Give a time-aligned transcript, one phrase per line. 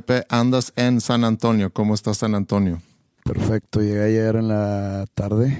[0.00, 1.72] Pepe, andas en San Antonio.
[1.72, 2.82] ¿Cómo está San Antonio?
[3.22, 5.56] Perfecto, llegué ayer en la tarde.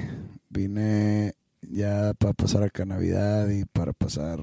[0.48, 4.40] Vine ya para pasar acá Navidad y para pasar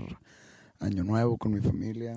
[0.79, 2.13] Año Nuevo con mi familia.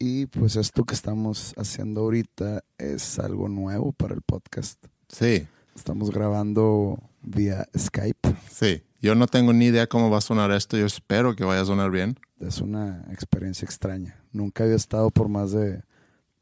[0.00, 4.84] Y pues esto que estamos haciendo ahorita es algo nuevo para el podcast.
[5.08, 8.34] Sí, Estamos grabando vía Skype.
[8.50, 8.82] sí.
[9.00, 10.76] Yo no tengo ni idea cómo va a sonar esto.
[10.76, 12.18] Yo espero que vaya a sonar bien.
[12.40, 14.16] Es una experiencia extraña.
[14.32, 15.82] Nunca había estado por más de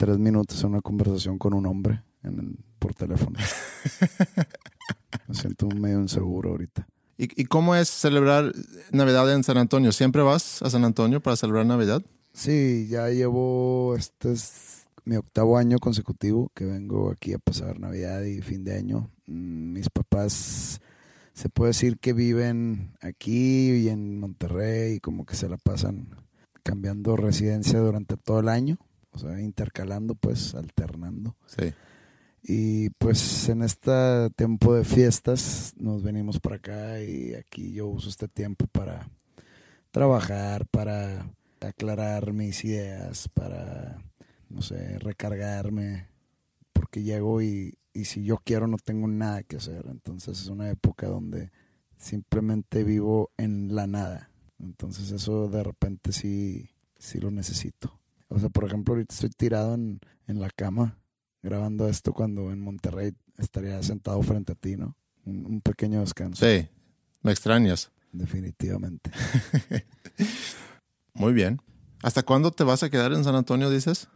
[0.04, 3.38] tres minutos en una conversación con un hombre en- por teléfono.
[5.28, 6.86] Me siento medio inseguro ahorita.
[7.16, 8.52] ¿Y, y cómo es celebrar
[8.92, 9.92] Navidad en San Antonio?
[9.92, 12.02] ¿Siempre vas a San Antonio para celebrar Navidad?
[12.34, 18.22] Sí, ya llevo, este es mi octavo año consecutivo que vengo aquí a pasar Navidad
[18.24, 19.10] y fin de año.
[19.26, 20.80] Mm, Mis papás,
[21.32, 26.08] se puede decir que viven aquí y en Monterrey y como que se la pasan
[26.62, 28.76] cambiando residencia durante todo el año,
[29.14, 31.36] o sea, intercalando pues, alternando.
[31.46, 31.72] Sí.
[32.42, 38.10] Y pues en este tiempo de fiestas nos venimos para acá y aquí yo uso
[38.10, 39.08] este tiempo para
[39.90, 41.26] trabajar, para
[41.60, 43.96] aclarar mis ideas, para,
[44.50, 46.08] no sé, recargarme,
[46.74, 49.86] porque llego y, y si yo quiero no tengo nada que hacer.
[49.88, 51.50] Entonces es una época donde
[51.96, 54.30] simplemente vivo en la nada.
[54.58, 57.98] Entonces eso de repente sí, sí lo necesito.
[58.34, 60.98] O sea, por ejemplo, ahorita estoy tirado en, en la cama
[61.42, 64.96] grabando esto cuando en Monterrey estaría sentado frente a ti, ¿no?
[65.24, 66.44] Un, un pequeño descanso.
[66.44, 66.68] Sí.
[67.22, 67.92] ¿Me extrañas?
[68.12, 69.10] Definitivamente.
[71.14, 71.60] Muy bien.
[72.02, 74.08] ¿Hasta cuándo te vas a quedar en San Antonio, dices?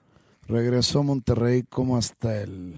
[0.47, 2.75] Regreso a Monterrey como hasta el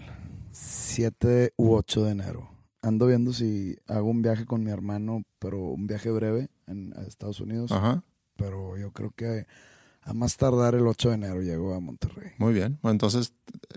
[0.53, 2.51] 7 u 8 de enero.
[2.83, 7.03] Ando viendo si hago un viaje con mi hermano, pero un viaje breve en, a
[7.03, 7.73] Estados Unidos.
[7.73, 8.05] Ajá.
[8.37, 9.47] Pero yo creo que
[10.03, 12.33] a más tardar el 8 de enero llego a Monterrey.
[12.39, 12.79] Muy bien.
[12.83, 13.33] Bueno, entonces,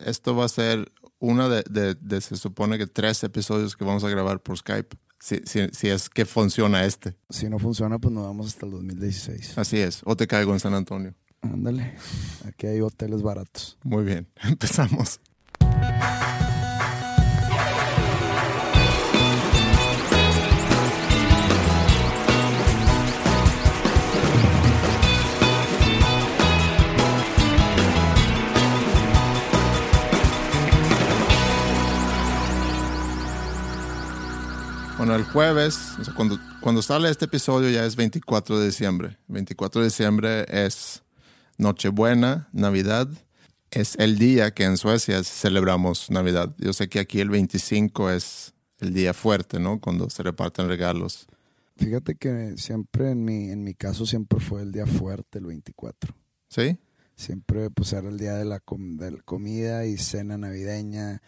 [0.05, 4.03] esto va a ser una de, de- de- se supone que tres episodios que vamos
[4.03, 4.95] a grabar por Skype.
[5.19, 7.15] Si, si- si es que funciona este.
[7.29, 9.57] Si no funciona, pues nos vamos hasta el 2016.
[9.57, 10.01] Así es.
[10.05, 11.13] O te caigo en San Antonio.
[11.41, 11.95] Ándale.
[12.45, 13.77] Aquí hay hoteles baratos.
[13.83, 14.27] Muy bien.
[14.43, 15.19] Empezamos.
[35.13, 39.19] Bueno, el jueves, o sea, cuando, cuando sale este episodio ya es 24 de diciembre.
[39.27, 41.03] 24 de diciembre es
[41.59, 43.07] Nochebuena, Navidad.
[43.69, 46.55] Es el día que en Suecia celebramos Navidad.
[46.57, 49.79] Yo sé que aquí el 25 es el día fuerte, ¿no?
[49.79, 51.27] Cuando se reparten regalos.
[51.77, 56.11] Fíjate que siempre en mi, en mi caso siempre fue el día fuerte, el 24.
[56.49, 56.79] ¿Sí?
[57.15, 61.21] Siempre pues era el día de la, com- de la comida y cena navideña,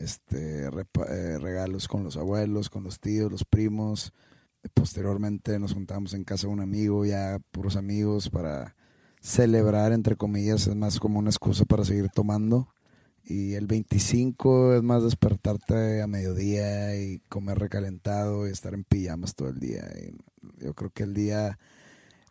[0.00, 4.12] este repa- eh, regalos con los abuelos, con los tíos, los primos.
[4.74, 8.76] Posteriormente nos juntamos en casa de un amigo, ya puros amigos para
[9.20, 12.68] celebrar, entre comillas, es más como una excusa para seguir tomando.
[13.24, 19.34] Y el 25 es más despertarte a mediodía y comer recalentado y estar en pijamas
[19.34, 19.84] todo el día.
[20.00, 21.58] Y yo creo que el día,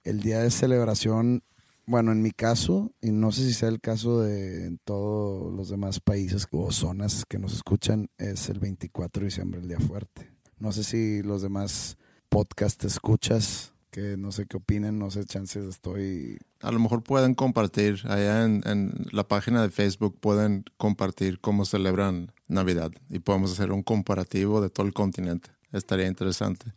[0.03, 1.43] el día de celebración,
[1.89, 5.99] bueno, en mi caso, y no sé si sea el caso de todos los demás
[5.99, 10.31] países o zonas que nos escuchan, es el 24 de diciembre, el día fuerte.
[10.59, 11.97] No sé si los demás
[12.29, 17.33] podcast escuchas, que no sé qué opinen, no sé, chances estoy A lo mejor pueden
[17.33, 23.51] compartir allá en, en la página de Facebook, pueden compartir cómo celebran Navidad y podemos
[23.51, 25.49] hacer un comparativo de todo el continente.
[25.71, 26.71] Estaría interesante.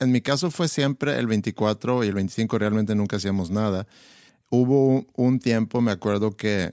[0.00, 3.86] En mi caso fue siempre el 24 y el 25 realmente nunca hacíamos nada.
[4.56, 6.70] Hubo un, tiempo, me acuerdo que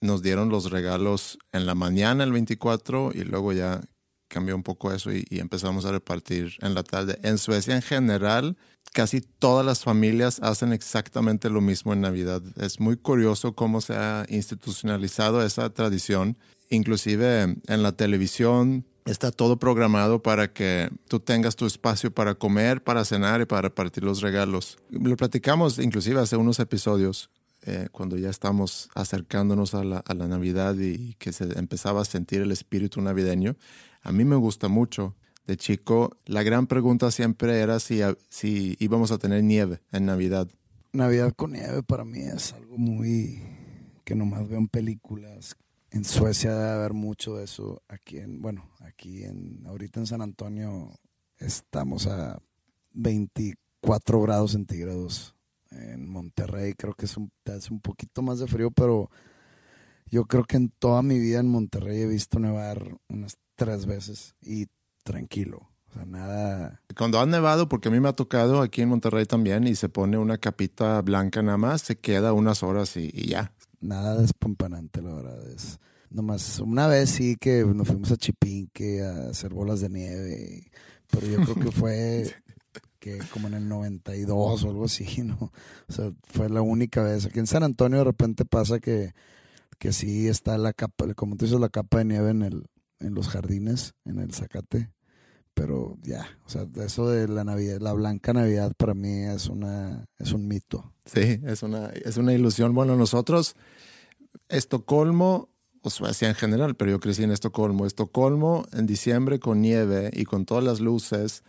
[0.00, 3.82] nos dieron los regalos en la mañana el 24 y luego ya
[4.26, 7.20] cambió un poco eso y, y, empezamos a repartir en la tarde.
[7.22, 8.56] En Suecia en general,
[8.92, 12.42] casi todas las familias hacen exactamente lo mismo en Navidad.
[12.56, 16.36] Es muy curioso cómo se ha institucionalizado esa tradición.
[16.68, 22.82] Inclusive en la televisión está todo programado para que tú tengas tu espacio para comer,
[22.82, 24.78] para cenar y para repartir los regalos.
[24.90, 27.30] Lo platicamos inclusive hace unos episodios
[27.62, 32.04] eh, cuando ya estamos acercándonos a la, a la, Navidad y que se empezaba a
[32.04, 33.56] sentir el espíritu navideño,
[34.02, 35.14] a mí me gusta mucho.
[35.46, 40.48] De chico, la gran pregunta siempre era si, si íbamos a tener nieve en Navidad.
[40.92, 43.42] Navidad con nieve para mí es algo muy
[44.04, 45.56] que nomás veo en películas.
[45.90, 47.82] En Suecia debe haber mucho de eso.
[47.88, 50.92] Aquí en, bueno, aquí en, ahorita en San Antonio
[51.38, 52.40] estamos a
[52.92, 55.34] 24 grados centígrados
[55.70, 59.10] en Monterrey creo que es un, es un poquito más de frío, pero
[60.06, 64.34] yo creo que en toda mi vida en Monterrey he visto nevar unas tres veces
[64.40, 64.66] y
[65.04, 65.68] tranquilo.
[65.88, 66.82] O sea, nada.
[66.96, 69.88] Cuando ha nevado, porque a mí me ha tocado aquí en Monterrey también, y se
[69.88, 73.52] pone una capita blanca nada más, se queda unas horas y ya.
[73.80, 75.50] Nada despampanante, la verdad.
[75.50, 75.78] Es
[76.10, 80.70] nomás una vez sí que nos fuimos a Chipinque a hacer bolas de nieve,
[81.10, 82.34] pero yo creo que fue
[82.98, 85.52] que como en el 92 o algo así, ¿no?
[85.88, 87.26] O sea, fue la única vez.
[87.26, 89.14] Aquí en San Antonio de repente pasa que,
[89.78, 92.66] que sí está la capa, como tú dices, la capa de nieve en, el,
[93.00, 94.90] en los jardines, en el zacate.
[95.54, 100.06] Pero ya, o sea, eso de la Navidad, la blanca Navidad para mí es una
[100.18, 100.92] es un mito.
[101.04, 102.74] Sí, es una, es una ilusión.
[102.74, 103.56] Bueno, nosotros,
[104.48, 105.50] Estocolmo,
[105.82, 107.86] o Suecia en general, pero yo crecí en Estocolmo.
[107.86, 111.42] Estocolmo en diciembre con nieve y con todas las luces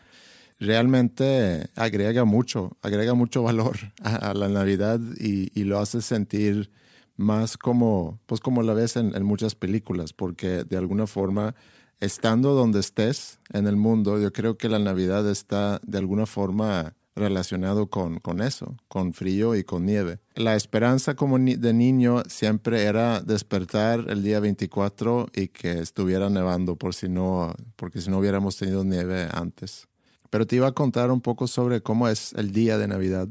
[0.59, 6.69] realmente agrega mucho, agrega mucho valor a, la Navidad y, y, lo hace sentir
[7.17, 11.55] más como, pues como la ves en, muchas películas, porque de alguna forma,
[12.01, 16.95] estando donde estés en el mundo, yo creo que la Navidad está de alguna forma
[17.15, 20.19] relacionado con, con eso, con frío y con nieve.
[20.35, 26.75] La esperanza como de niño siempre era despertar el día 24 y que estuviera nevando
[26.75, 29.87] por si no, porque si no hubiéramos tenido nieve antes.
[30.29, 33.27] Pero te iba a contar un poco sobre cómo es el día de Navidad.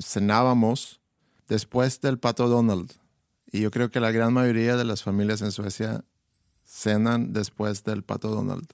[0.00, 1.00] Cenábamos
[1.48, 2.92] después del pato Donald.
[3.52, 6.04] Y yo creo que la gran mayoría de las familias en Suecia
[6.72, 8.66] cenan después del pato Donald.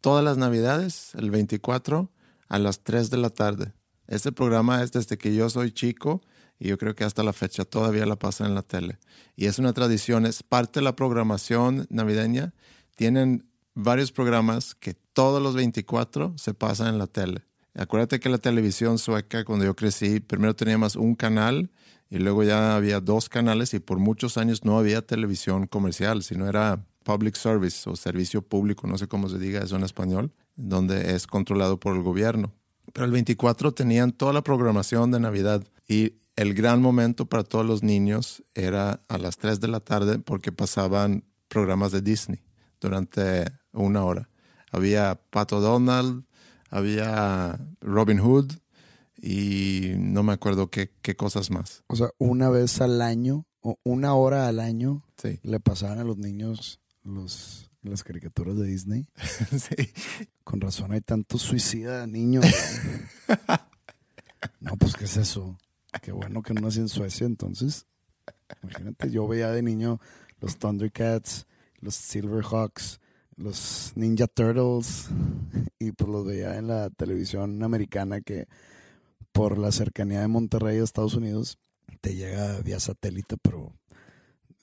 [0.00, 2.10] Todas las Navidades, el 24,
[2.48, 3.72] a las 3 de la tarde.
[4.06, 6.20] Este programa es desde que yo soy chico
[6.58, 8.98] y yo creo que hasta la fecha todavía la pasan en la tele.
[9.36, 12.52] Y es una tradición, es parte de la programación navideña.
[12.96, 17.44] Tienen varios programas que todos los 24 se pasan en la tele.
[17.74, 21.70] Acuérdate que la televisión sueca, cuando yo crecí, primero teníamos un canal
[22.10, 26.48] y luego ya había dos canales y por muchos años no había televisión comercial, sino
[26.48, 31.14] era public service o servicio público, no sé cómo se diga eso en español, donde
[31.14, 32.52] es controlado por el gobierno.
[32.92, 37.64] Pero el 24 tenían toda la programación de Navidad y el gran momento para todos
[37.64, 42.42] los niños era a las 3 de la tarde porque pasaban programas de Disney
[42.78, 44.28] durante una hora.
[44.70, 46.24] Había Pato Donald,
[46.68, 48.52] había Robin Hood
[49.16, 51.84] y no me acuerdo qué, qué cosas más.
[51.86, 55.40] O sea, una vez al año o una hora al año sí.
[55.42, 59.06] le pasaban a los niños los, las caricaturas de Disney.
[59.50, 59.92] sí.
[60.44, 62.44] Con razón hay tanto suicida de niños.
[64.60, 65.58] no, pues ¿qué es eso?
[66.02, 67.86] Qué bueno que no nací en Suecia, entonces.
[68.62, 70.00] Imagínate, yo veía de niño
[70.40, 71.46] los Thundercats,
[71.80, 73.00] los Silverhawks,
[73.36, 75.08] los Ninja Turtles
[75.78, 78.48] y pues los veía en la televisión americana que
[79.32, 81.58] por la cercanía de Monterrey a Estados Unidos
[82.00, 83.72] te llega vía satélite, pero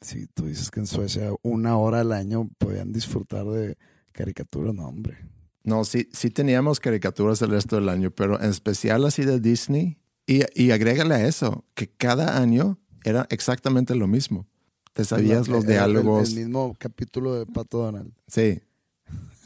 [0.05, 3.77] si tú dices que en Suecia una hora al año podían disfrutar de
[4.11, 5.17] caricaturas, no hombre.
[5.63, 9.97] No, sí, sí teníamos caricaturas el resto del año, pero en especial así de Disney.
[10.27, 14.47] Y, y agrégale a eso, que cada año era exactamente lo mismo.
[14.93, 16.29] Te sabías los diálogos.
[16.29, 18.13] El, el, mismo capítulo de Pato Donald.
[18.27, 18.61] Sí,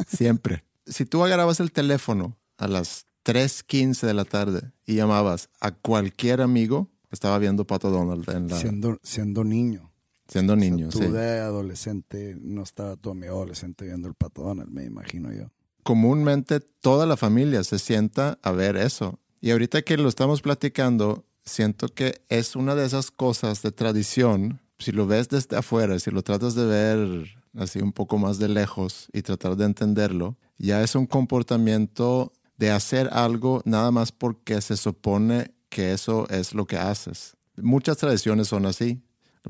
[0.07, 0.63] siempre.
[0.85, 6.41] si tú agarrabas el teléfono a las 3.15 de la tarde y llamabas a cualquier
[6.41, 8.59] amigo, estaba viendo Pato Donald en la...
[8.59, 9.88] Siendo, siendo niño.
[10.29, 11.11] Siendo niño, o sea, tú sí.
[11.13, 15.51] de adolescente, no estaba tu amigo adolescente viendo el Pato Donald, me imagino yo.
[15.83, 19.19] Comúnmente toda la familia se sienta a ver eso.
[19.41, 24.61] Y ahorita que lo estamos platicando, siento que es una de esas cosas de tradición
[24.79, 28.47] si lo ves desde afuera, si lo tratas de ver así un poco más de
[28.47, 34.61] lejos y tratar de entenderlo, ya es un comportamiento de hacer algo nada más porque
[34.61, 37.35] se supone que eso es lo que haces.
[37.57, 39.01] Muchas tradiciones son así.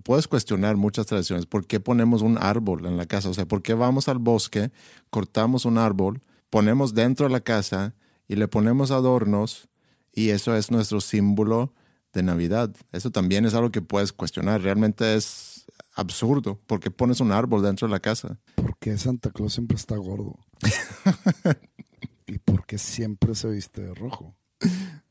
[0.03, 1.45] Puedes cuestionar muchas tradiciones.
[1.45, 3.29] ¿Por qué ponemos un árbol en la casa?
[3.29, 4.71] O sea, ¿por qué vamos al bosque,
[5.09, 7.95] cortamos un árbol, ponemos dentro de la casa
[8.27, 9.67] y le ponemos adornos
[10.13, 11.73] y eso es nuestro símbolo
[12.13, 12.75] de Navidad?
[12.91, 14.61] Eso también es algo que puedes cuestionar.
[14.61, 15.65] Realmente es
[15.95, 16.59] absurdo.
[16.67, 18.39] ¿Por qué pones un árbol dentro de la casa?
[18.55, 20.37] Porque Santa Claus siempre está gordo.
[22.27, 24.35] y porque siempre se viste de rojo.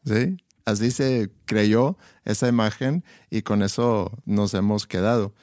[0.04, 0.36] Sí,
[0.68, 5.34] así se creyó esa imagen y con eso nos hemos quedado.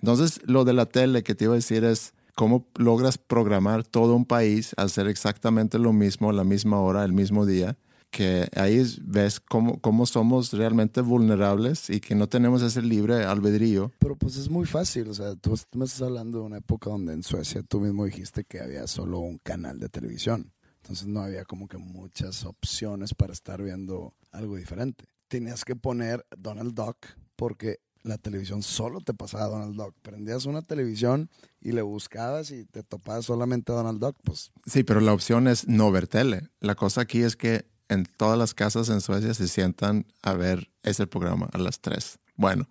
[0.00, 4.14] Entonces, lo de la tele que te iba a decir es cómo logras programar todo
[4.14, 7.76] un país a hacer exactamente lo mismo la misma hora, el mismo día,
[8.10, 13.92] que ahí ves cómo, cómo somos realmente vulnerables y que no tenemos ese libre albedrío.
[13.98, 17.12] Pero pues es muy fácil, o sea, tú me estás hablando de una época donde
[17.14, 20.51] en Suecia tú mismo dijiste que había solo un canal de televisión.
[20.82, 25.04] Entonces no había como que muchas opciones para estar viendo algo diferente.
[25.28, 26.96] Tenías que poner Donald Duck
[27.36, 29.94] porque la televisión solo te pasaba Donald Duck.
[30.02, 34.50] Prendías una televisión y le buscabas y te topabas solamente a Donald Duck, pues.
[34.66, 36.48] Sí, pero la opción es no ver tele.
[36.58, 40.70] La cosa aquí es que en todas las casas en Suecia se sientan a ver
[40.82, 42.18] ese programa a las 3.
[42.34, 42.68] Bueno,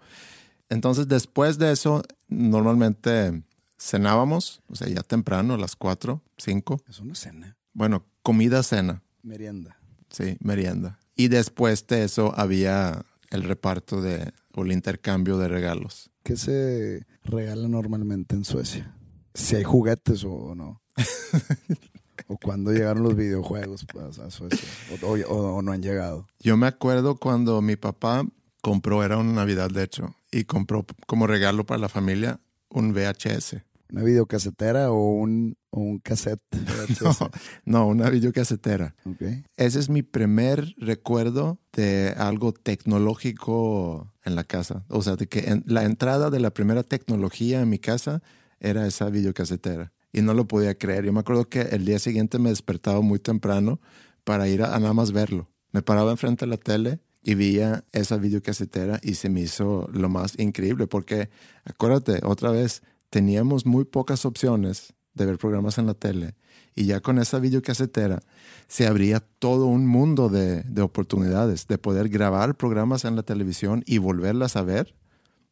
[0.69, 3.43] entonces después de eso, normalmente
[3.79, 6.81] cenábamos, o sea, ya temprano, a las 4, 5.
[6.89, 7.57] Es una cena.
[7.73, 9.01] Bueno, comida, cena.
[9.23, 9.77] Merienda.
[10.09, 10.99] Sí, merienda.
[11.15, 16.09] Y después de eso había el reparto de, o el intercambio de regalos.
[16.23, 18.95] ¿Qué se regala normalmente en Suecia?
[19.33, 20.81] Si hay juguetes o no.
[22.27, 23.85] o cuando llegaron los videojuegos
[24.19, 24.67] a Suecia.
[25.01, 26.27] O, o- o no han llegado.
[26.39, 28.25] Yo me acuerdo cuando mi papá
[28.61, 33.57] compró, era una Navidad de hecho, y compró como regalo para la familia un VHS.
[33.91, 36.41] ¿Una videocasetera o un, o un cassette?
[37.01, 37.29] No,
[37.65, 38.95] no, una videocasetera.
[39.05, 39.21] Ok.
[39.57, 44.85] Ese es mi primer recuerdo de algo tecnológico en la casa.
[44.89, 48.21] O sea, de que en- la entrada de la primera tecnología en mi casa
[48.59, 49.91] era esa videocasetera.
[50.13, 51.05] Y no lo podía creer.
[51.05, 53.79] Yo me acuerdo que el día siguiente me despertaba muy temprano
[54.23, 55.49] para ir a, a nada más verlo.
[55.71, 60.09] Me paraba enfrente de la tele y veía esa videocasetera y se me hizo lo
[60.09, 61.29] más increíble porque,
[61.63, 66.35] acuérdate, otra vez, teníamos muy pocas opciones de ver programas en la tele
[66.73, 68.23] y ya con esa videocasetera
[68.67, 73.83] se abría todo un mundo de, de oportunidades, de poder grabar programas en la televisión
[73.85, 74.95] y volverlas a ver.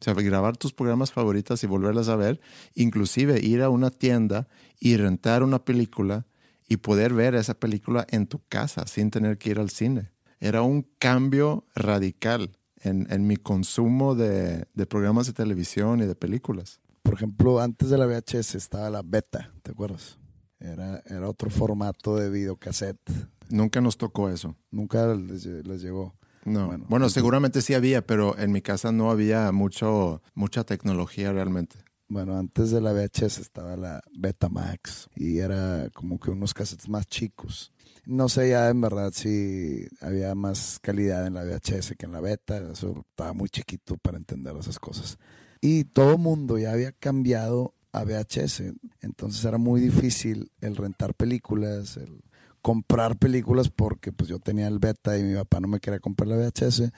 [0.00, 2.40] O sea, grabar tus programas favoritos y volverlas a ver.
[2.74, 4.48] Inclusive ir a una tienda
[4.80, 6.26] y rentar una película
[6.66, 10.10] y poder ver esa película en tu casa sin tener que ir al cine.
[10.38, 16.14] Era un cambio radical en, en mi consumo de, de programas de televisión y de
[16.14, 16.80] películas.
[17.02, 20.18] Por ejemplo, antes de la VHS estaba la beta, ¿te acuerdas?
[20.58, 23.00] Era, era otro formato de videocassette.
[23.48, 24.56] Nunca nos tocó eso.
[24.70, 26.14] Nunca les, les llegó.
[26.44, 26.66] No.
[26.66, 31.32] Bueno, Bueno, entonces- seguramente sí había, pero en mi casa no había mucho, mucha tecnología
[31.32, 31.76] realmente.
[32.08, 37.06] Bueno, antes de la VHS estaba la Betamax y era como que unos cassettes más
[37.06, 37.72] chicos.
[38.04, 42.20] No sé ya en verdad si había más calidad en la VHS que en la
[42.20, 42.56] beta.
[42.72, 45.18] Eso estaba muy chiquito para entender esas cosas.
[45.60, 48.62] Y todo mundo ya había cambiado a VHS.
[49.00, 52.22] Entonces era muy difícil el rentar películas, el
[52.62, 56.28] comprar películas porque pues yo tenía el beta y mi papá no me quería comprar
[56.28, 56.90] la VHS.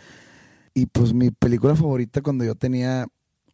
[0.75, 3.07] Y pues mi película favorita cuando yo tenía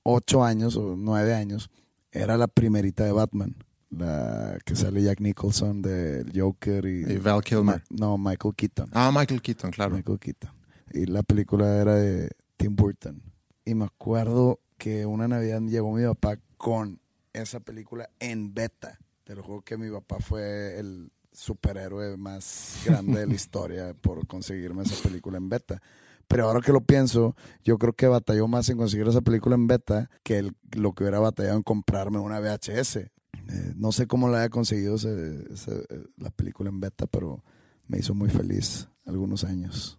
[0.02, 1.70] ocho años o nueve años
[2.12, 3.56] era la primerita de Batman.
[3.90, 7.82] La que sale Jack Nicholson del Joker y, Y Val Kilmer.
[7.88, 8.90] No, Michael Keaton.
[8.92, 9.94] Ah, Michael Keaton, claro.
[9.94, 10.50] Michael Keaton.
[10.92, 13.22] Y la película era de Tim Burton.
[13.64, 17.00] Y me acuerdo que una Navidad llegó mi papá con
[17.32, 18.98] esa película en beta.
[19.24, 24.26] Te lo juro que mi papá fue el superhéroe más grande de la historia por
[24.26, 25.82] conseguirme esa película en beta.
[26.26, 29.66] Pero ahora que lo pienso, yo creo que batalló más en conseguir esa película en
[29.66, 32.96] beta que el- lo que hubiera batallado en comprarme una VHS.
[32.96, 37.42] Eh, no sé cómo la haya conseguido ese- ese- eh, la película en beta, pero
[37.86, 39.98] me hizo muy feliz algunos años.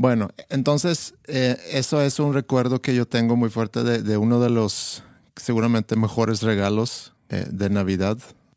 [0.00, 4.48] Bueno, entonces eh, eso es un recuerdo que yo tengo muy fuerte de, uno de
[4.48, 5.02] los
[5.36, 8.16] seguramente mejores regalos eh, de Navidad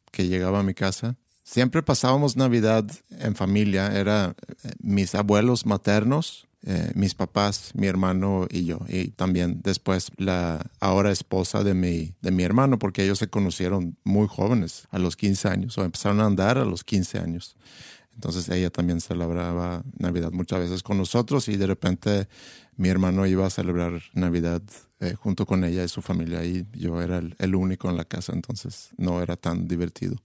[0.09, 1.17] que llegaba a mi casa.
[1.43, 2.85] Siempre pasábamos Navidad
[3.19, 6.47] en familia, era eh, mis abuelos maternos,
[6.95, 12.31] mis papás, mi hermano y yo, y también después la ahora esposa de mi, de
[12.31, 16.25] mi hermano, porque ellos se conocieron muy jóvenes, a los 15 años, o empezaron a
[16.25, 17.57] andar a los 15 años.
[18.15, 22.27] Entonces ella también celebraba Navidad muchas veces con nosotros y de repente
[22.77, 24.61] mi hermano iba a celebrar Navidad
[24.99, 28.05] eh, junto con ella y su familia y yo era el, el único en la
[28.05, 30.15] casa, entonces no era tan divertido.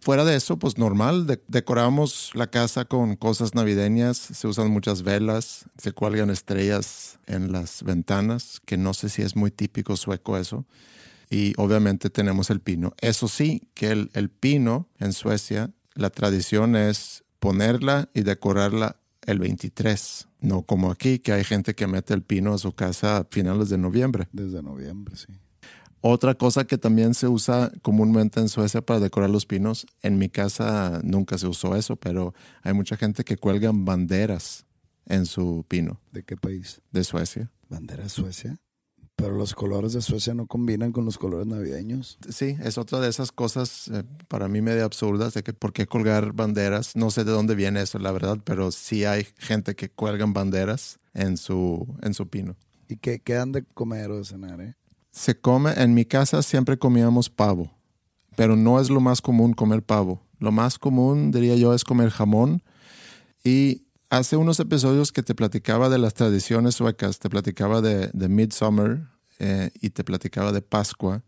[0.00, 5.02] fuera de eso, pues normal, de- decoramos la casa con cosas navideñas, se usan muchas
[5.02, 10.36] velas, se cuelgan estrellas en las ventanas, que no sé si es muy típico sueco
[10.38, 10.64] eso.
[11.30, 12.94] Y obviamente tenemos el pino.
[13.00, 19.38] Eso sí, que el, el pino en Suecia, la tradición es ponerla y decorarla el
[19.38, 23.24] 23, no como aquí, que hay gente que mete el pino a su casa a
[23.30, 24.28] finales de noviembre.
[24.32, 25.26] Desde noviembre, sí.
[26.00, 30.28] Otra cosa que también se usa comúnmente en Suecia para decorar los pinos, en mi
[30.28, 34.64] casa nunca se usó eso, pero hay mucha gente que cuelgan banderas
[35.06, 36.80] en su pino ¿De qué país?
[36.92, 37.50] de Suecia.
[37.68, 38.58] Bandera de Suecia.
[39.18, 42.18] Pero los colores de Suecia no combinan con los colores navideños.
[42.28, 45.88] Sí, es otra de esas cosas eh, para mí medio absurdas de que por qué
[45.88, 46.94] colgar banderas.
[46.94, 51.00] No sé de dónde viene eso, la verdad, pero sí hay gente que cuelgan banderas
[51.14, 52.54] en su, en su pino.
[52.88, 54.76] ¿Y qué, qué han de comer o de cenar, eh?
[55.10, 57.72] Se come, en mi casa siempre comíamos pavo,
[58.36, 60.22] pero no es lo más común comer pavo.
[60.38, 62.62] Lo más común, diría yo, es comer jamón.
[63.42, 69.02] Y hace unos episodios que te platicaba de las tradiciones suecas, te platicaba de, Midsummer
[69.38, 71.22] eh, y te platicaba de Pascua.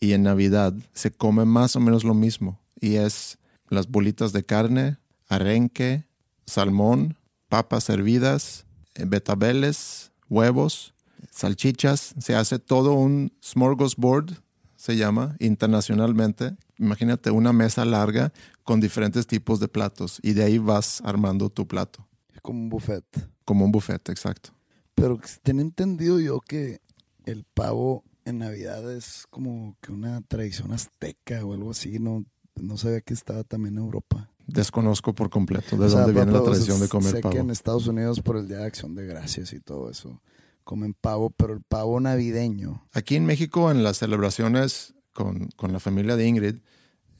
[0.00, 2.60] Y en Navidad se come más o menos lo mismo.
[2.80, 4.98] Y es las bolitas de carne,
[5.28, 6.04] arenque,
[6.46, 7.16] salmón,
[7.48, 10.94] papas hervidas, eh, betabeles, huevos,
[11.30, 12.14] salchichas.
[12.18, 14.34] Se hace todo un smorgasbord,
[14.76, 16.56] se llama internacionalmente.
[16.78, 18.32] Imagínate una mesa larga
[18.62, 22.06] con diferentes tipos de platos y de ahí vas armando tu plato,
[22.48, 23.04] como un buffet.
[23.44, 24.54] como un buffet, exacto.
[24.94, 26.80] Pero tenía entendido yo que
[27.26, 31.98] el pavo en Navidad es como que una tradición azteca o algo así.
[31.98, 32.24] No,
[32.54, 34.30] no sabía que estaba también en Europa.
[34.46, 37.34] Desconozco por completo de O sea, dónde viene la tradición de comer sé pavo.
[37.34, 40.22] que en Estados Unidos por el Día de Acción de Gracias y todo eso
[40.64, 42.88] comen pavo, pero el pavo navideño.
[42.92, 46.56] Aquí en México, en las celebraciones con, con la familia de Ingrid,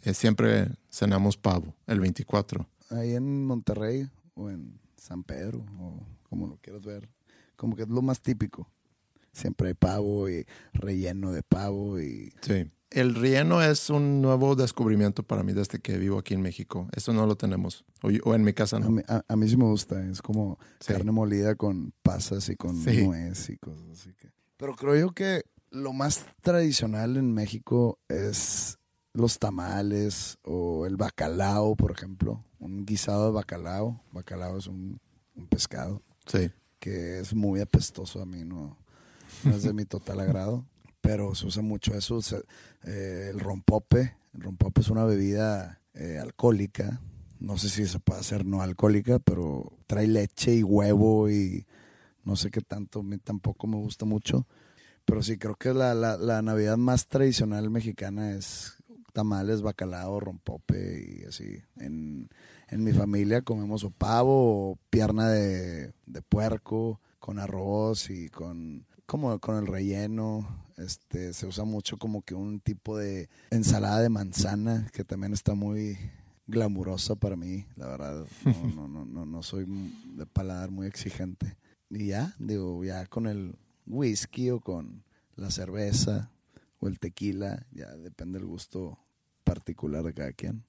[0.05, 2.67] eh, siempre cenamos pavo el 24.
[2.89, 7.09] Ahí en Monterrey o en San Pedro o como lo quieras ver,
[7.57, 8.69] como que es lo más típico.
[9.33, 12.71] Siempre hay pavo y relleno de pavo y Sí.
[12.91, 16.89] El relleno es un nuevo descubrimiento para mí desde que vivo aquí en México.
[16.97, 17.85] Eso no lo tenemos.
[18.03, 18.91] O, o en mi casa a, no.
[18.91, 20.03] mí, a- a mí sí me gusta.
[20.09, 20.95] Es como Sí.
[20.95, 23.07] carne molida con pasas y con Sí.
[23.07, 24.15] nuez y cosas así.
[24.15, 24.31] Que...
[24.57, 28.79] Pero creo yo que lo más tradicional en México es
[29.13, 32.45] los tamales o el bacalao, por ejemplo.
[32.61, 34.01] Un guisado de bacalao.
[34.13, 35.01] Bacalao es un,
[35.37, 36.03] un pescado.
[36.27, 36.51] Sí.
[36.79, 38.77] que es muy apestoso a mí, no,
[39.45, 40.65] no es de mi total agrado,
[41.01, 42.45] pero se usa mucho eso, se-
[42.85, 47.01] eh, el rompope, el rompope es una bebida eh, alcohólica,
[47.41, 51.67] no sé si se puede hacer no alcohólica, pero trae leche y huevo y
[52.25, 54.47] no sé qué tanto, a mí tampoco me gusta mucho,
[55.07, 58.75] pero sí creo que la, la, la Navidad más tradicional mexicana es
[59.19, 61.61] tamales, bacalao, rompope y así.
[61.75, 62.29] En,
[62.69, 68.87] en mi familia comemos o pavo o pierna de, de puerco con arroz y con
[69.07, 70.47] como con el relleno.
[70.77, 75.57] Este se usa mucho como que un tipo de ensalada de manzana que también está
[75.57, 75.99] muy
[76.47, 78.25] glamurosa para mí, la verdad.
[78.45, 79.67] No, no, no, no, no soy
[80.15, 81.57] de paladar muy exigente.
[81.91, 85.03] Y ya, digo, ya con el whisky o con
[85.35, 86.31] la cerveza
[86.79, 88.97] o el tequila, ya depende del gusto
[89.49, 90.65] particular de cada quien.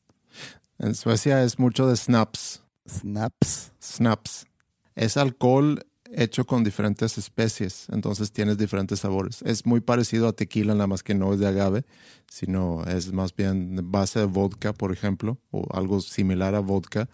[0.78, 2.64] En Suecia es mucho de snaps.
[2.88, 3.74] Snaps.
[3.82, 4.48] Snaps.
[4.96, 9.42] Es alcohol hecho con diferentes especies, entonces tienes diferentes sabores.
[9.44, 11.86] Es muy parecido a tequila, nada más que no es de agave,
[12.30, 17.10] sino es más bien base de vodka, por ejemplo, o algo similar a vodka.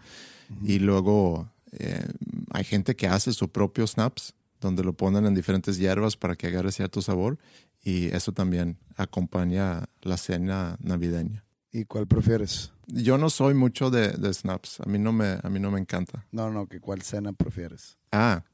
[0.63, 2.07] Y luego eh,
[2.51, 6.47] hay gente que hace su propio snaps, donde lo ponen en diferentes hierbas para que
[6.47, 7.37] agarre cierto sabor.
[7.83, 11.44] Y eso también acompaña la cena navideña.
[11.75, 12.71] ¿Y cuál prefieres?
[12.87, 15.79] Yo no soy mucho de, de snaps, a mí no me, a mí no me
[15.81, 16.25] encanta.
[16.31, 17.97] No, no, que cuál cena prefieres.
[18.13, 18.45] Ah,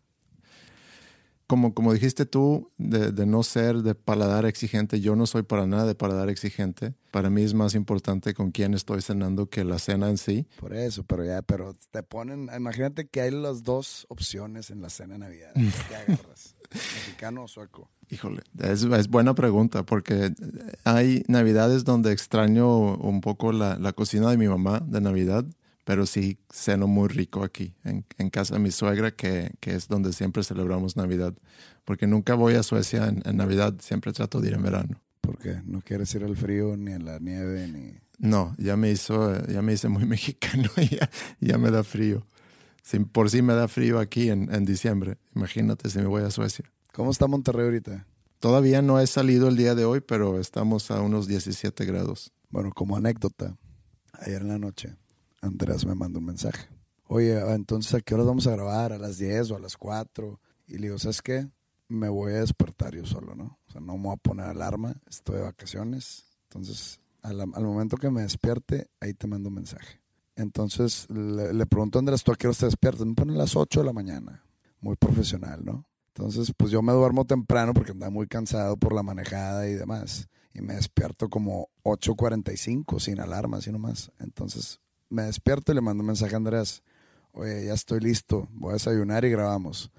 [1.51, 5.67] como, como dijiste tú, de, de no ser de paladar exigente, yo no soy para
[5.67, 6.93] nada de paladar exigente.
[7.11, 10.47] Para mí es más importante con quién estoy cenando que la cena en sí.
[10.61, 14.89] Por eso, pero ya, pero te ponen, imagínate que hay las dos opciones en la
[14.89, 15.51] cena de Navidad.
[15.89, 16.55] ¿Qué agarras?
[16.71, 17.89] ¿Mexicano o sueco?
[18.09, 20.33] Híjole, es, es buena pregunta porque
[20.85, 25.43] hay navidades donde extraño un poco la, la cocina de mi mamá de Navidad,
[25.83, 29.87] pero sí ceno muy rico aquí, en, en casa de mi suegra, que, que es
[29.87, 31.33] donde siempre celebramos Navidad.
[31.85, 35.01] Porque nunca voy a Suecia en, en Navidad, siempre trato de ir en verano.
[35.21, 37.93] Porque no quieres ir al frío, ni a la nieve, ni...
[38.19, 42.25] No, ya me hizo, ya me hice muy mexicano y ya, ya me da frío.
[42.83, 45.17] Si por sí me da frío aquí en, en diciembre.
[45.35, 46.65] Imagínate si me voy a Suecia.
[46.93, 48.05] ¿Cómo está Monterrey ahorita?
[48.39, 52.33] Todavía no he salido el día de hoy, pero estamos a unos 17 grados.
[52.49, 53.55] Bueno, como anécdota,
[54.13, 54.95] ayer en la noche,
[55.41, 56.69] Andrés me mandó un mensaje.
[57.05, 58.93] Oye, entonces, ¿a qué horas vamos a grabar?
[58.93, 60.39] ¿A las 10 o a las 4?
[60.67, 61.49] Y le digo, ¿sabes qué?
[61.89, 63.59] Me voy a despertar yo solo, ¿no?
[63.67, 66.23] O sea, no me voy a poner alarma, estoy de vacaciones.
[66.43, 69.99] Entonces, al, momento que me despierte, ahí te mando un mensaje.
[70.35, 73.05] Entonces, le, pregunto a Andrés, ¿tú a qué horas te despiertas?
[73.05, 74.43] Me pone a las 8 de la mañana.
[74.79, 75.85] Muy profesional, ¿no?
[76.15, 80.29] Entonces, pues yo me duermo temprano porque andaba muy cansado por la manejada y demás.
[80.53, 84.11] Y me despierto como 8.45 sin alarma, así nomás.
[84.19, 84.79] Entonces,
[85.11, 86.81] me despierto y le mando un mensaje a Andrés.
[87.33, 89.91] Oye, ya estoy listo, voy a desayunar y grabamos.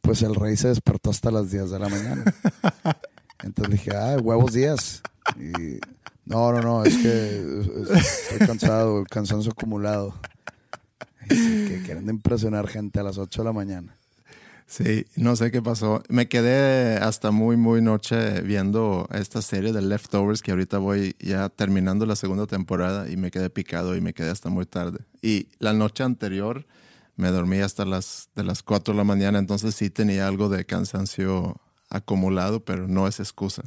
[0.00, 2.24] Pues el rey se despertó hasta las 10 de la mañana.
[3.42, 5.02] Entonces dije, ah, huevos días.
[5.36, 5.80] Y
[6.24, 10.14] no, no, no, es que estoy cansado, cansancio acumulado.
[11.30, 13.97] Y sí, que quieren impresionar gente a las 8 de la mañana.
[14.68, 16.02] Sí, no sé qué pasó.
[16.10, 21.48] Me quedé hasta muy, muy noche viendo esta serie de Leftovers que ahorita voy ya
[21.48, 24.98] terminando la segunda temporada y me quedé picado y me quedé hasta muy tarde.
[25.22, 26.66] Y la noche anterior
[27.16, 30.66] me dormí hasta las, de las 4 de la mañana, entonces sí tenía algo de
[30.66, 33.62] cansancio acumulado, pero no es excusa.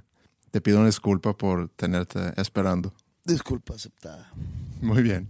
[0.51, 2.93] Te pido una disculpa por tenerte esperando.
[3.25, 4.31] Disculpa aceptada.
[4.81, 5.29] Muy bien.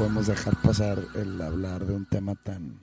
[0.00, 2.80] podemos dejar pasar el hablar de un tema tan,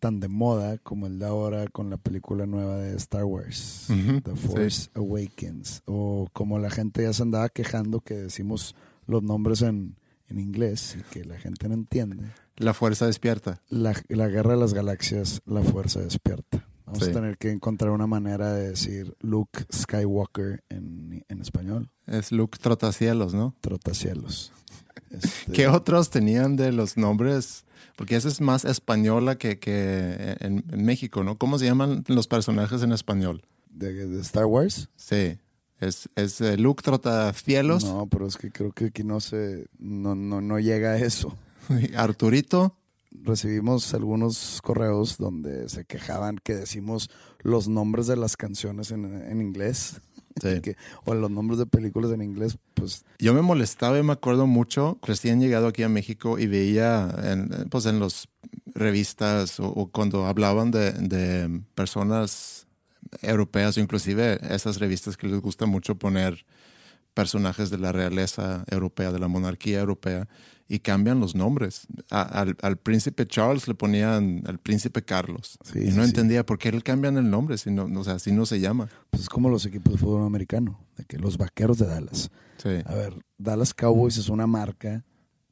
[0.00, 3.86] tan de moda como el de ahora con la película nueva de Star Wars,
[4.24, 5.82] The Force Awakens.
[5.86, 8.74] O como la gente ya se andaba quejando que decimos
[9.06, 9.94] los nombres en,
[10.26, 12.24] en inglés y que la gente no entiende.
[12.56, 13.62] La fuerza despierta.
[13.68, 16.66] La, la guerra de las galaxias, la fuerza despierta.
[16.84, 17.10] Vamos Sí.
[17.10, 21.88] a tener que encontrar una manera de decir Luke Skywalker en, en español.
[22.08, 23.54] Es Luke Trotacielos, ¿no?
[23.60, 24.52] Trotacielos.
[25.10, 27.64] Este, ¿Qué otros tenían de los nombres?
[27.96, 31.36] Porque esa es más española que, que en, en México, ¿no?
[31.36, 33.42] ¿Cómo se llaman los personajes en español?
[33.70, 34.88] de, de Star Wars?
[34.96, 35.38] Sí.
[35.80, 40.14] Es, es eh, Luke Trotacielos, No, pero es que creo que aquí no se, no,
[40.14, 41.36] no, no llega a eso.
[41.96, 42.76] Arturito.
[43.12, 49.40] Recibimos algunos correos donde se quejaban que decimos los nombres de las canciones en, en
[49.40, 50.00] inglés.
[50.42, 50.60] Sí.
[50.62, 54.46] Que- o los nombres de películas en inglés, pues Yo me molestaba y me acuerdo
[54.46, 58.28] mucho, recién llegado aquí a México y veía en, pues en las
[58.74, 62.66] revistas o, o cuando hablaban de, de personas
[63.22, 66.46] europeas, o inclusive esas revistas que les gusta mucho poner
[67.14, 70.28] personajes de la realeza europea, de la monarquía europea,
[70.72, 71.88] y cambian los nombres.
[72.10, 75.58] A- al, al príncipe Charles le ponían el príncipe Carlos.
[75.64, 76.10] Sí, y no sí.
[76.10, 78.88] entendía por qué le cambian el nombre, si no, o sea, si no se llama.
[79.10, 82.30] pues es como los equipos de fútbol americano, de que los vaqueros de Dallas.
[82.84, 85.02] A ver, Dallas Cowboys es una marca,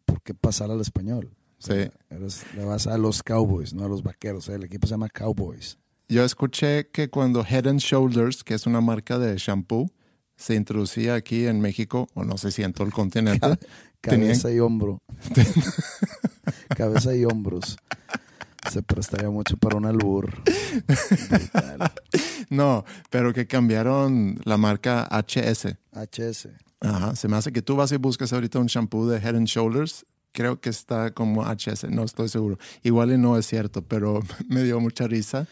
[0.04, 1.30] ¿por qué pasar al español?
[1.58, 1.90] O sea, Sí.
[2.10, 4.44] eres- le vas a los Cowboys, no a los vaqueros.
[4.44, 5.78] sea, el equipo se llama Cowboys.
[6.08, 9.90] Yo escuché que cuando Head and Shoulders, que es una marca de shampoo,
[10.36, 13.40] se introducía aquí en México, o no sé si en todo el continente,
[14.00, 14.98] tenían- Cabeza y hombro.
[16.76, 17.76] Cabeza y hombros.
[18.70, 20.42] Se prestaría mucho para un albur.
[22.50, 25.76] No, pero que cambiaron la marca HS.
[25.92, 26.48] HS.
[26.80, 29.46] Ajá, se me hace que tú vas y buscas ahorita un shampoo de Head and
[29.46, 32.58] Shoulders, creo que está como HS, no estoy seguro.
[32.82, 35.46] Igual y no es cierto, pero me dio mucha risa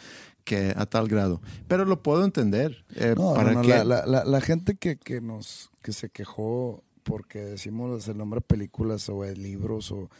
[0.45, 1.41] que a tal grado.
[1.67, 2.85] Pero lo puedo entender.
[2.95, 8.09] eh, No, ¿para no, la- la gente que, que nos que se quejó porque decimos
[8.09, 10.11] el nombre de películas o de libros o,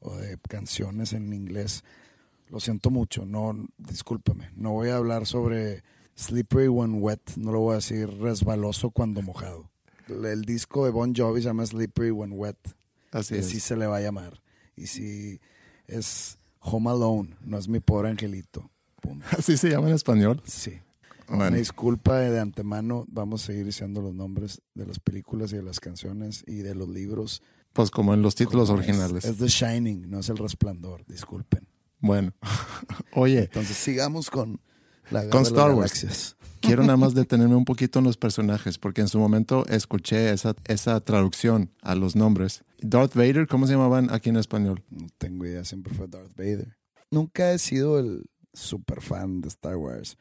[0.00, 1.82] o de canciones en inglés,
[2.50, 3.24] lo siento mucho.
[3.24, 4.50] No, discúlpame.
[4.54, 5.82] No voy a hablar sobre
[6.14, 7.36] slippery when wet.
[7.36, 9.70] No lo voy a decir resbaloso cuando mojado.
[10.06, 12.58] El, el disco de Bon Jovi se llama Slippery when wet.
[13.10, 13.46] Así es.
[13.46, 14.42] así se le va a llamar.
[14.76, 15.40] Y si
[15.86, 18.70] es Home Alone, no es mi pobre angelito.
[19.00, 19.24] Punto.
[19.38, 20.42] Así se llama en español.
[20.44, 20.78] Sí.
[21.28, 21.44] Bueno.
[21.48, 25.62] Una disculpa de antemano, vamos a seguir diciendo los nombres de las películas y de
[25.62, 27.42] las canciones y de los libros.
[27.72, 28.86] Pues como en los títulos como es.
[28.88, 29.24] originales.
[29.24, 31.66] Es, The Shining, no es El Resplandor, disculpen.
[32.00, 32.32] Bueno,
[33.12, 34.60] oye, Entonces sigamos con
[35.10, 35.76] la Con de las Star Wars.
[35.76, 36.36] galaxias.
[36.60, 40.54] quiero nada más detenerme un poquito en los personajes, porque en su momento escuché esa,
[40.66, 42.62] esa traducción a los nombres.
[42.80, 44.82] Darth Vader, ¿cómo se llamaban aquí en español?
[44.90, 46.76] No tengo idea, siempre fue Darth Vader.
[47.10, 50.16] Nunca he sido el super fan de Star Wars.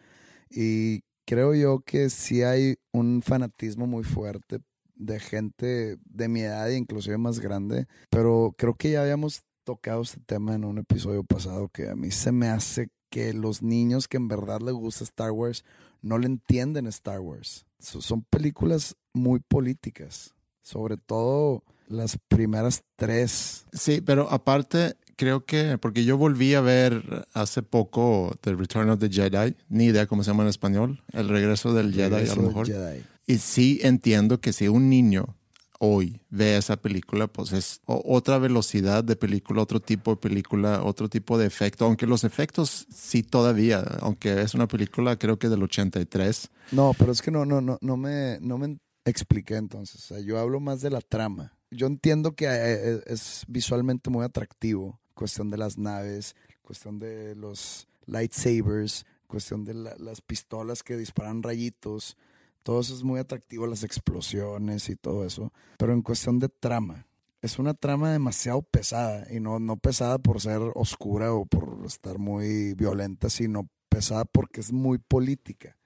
[0.55, 4.59] Y creo yo que sí hay un fanatismo muy fuerte
[4.95, 7.87] de gente de mi edad e inclusive más grande.
[8.09, 12.11] Pero creo que ya habíamos tocado este tema en un episodio pasado que a mí
[12.11, 15.63] se me hace que los niños que en verdad les gusta Star Wars
[16.01, 17.65] no le entienden Star Wars.
[17.79, 20.33] So- Son películas muy políticas.
[20.61, 23.65] Sobre todo las primeras tres.
[23.73, 28.99] Sí, pero aparte, creo que, porque yo volví a ver hace poco The Return of
[28.99, 32.43] the Jedi, ni idea cómo se llama en español, El regreso del Jedi a lo
[32.43, 32.67] mejor.
[32.67, 33.04] Jedi.
[33.26, 35.38] Y sí entiendo que si un niño
[35.80, 41.10] hoy ve esa película, pues es otra velocidad de película, otro tipo de película, otro
[41.10, 45.63] tipo de efecto, aunque los efectos sí todavía, aunque es una película creo que del
[45.63, 46.49] 83.
[46.71, 50.04] No, pero es que no, no, no, no me, no me expliqué entonces.
[50.04, 51.54] O sea, yo hablo más de la trama.
[51.69, 55.02] Yo entiendo que eh, es visualmente muy atractivo.
[55.13, 61.43] Cuestión de las naves, cuestión de los lightsabers, cuestión de la- las pistolas que disparan
[61.43, 62.17] rayitos.
[62.63, 65.52] Todo eso es muy atractivo, las explosiones y todo eso.
[65.78, 67.08] Pero en cuestión de trama,
[67.41, 69.28] es una trama demasiado pesada.
[69.30, 74.62] Y no, no pesada por ser oscura o por estar muy violenta, sino pesada porque
[74.62, 75.78] es muy política.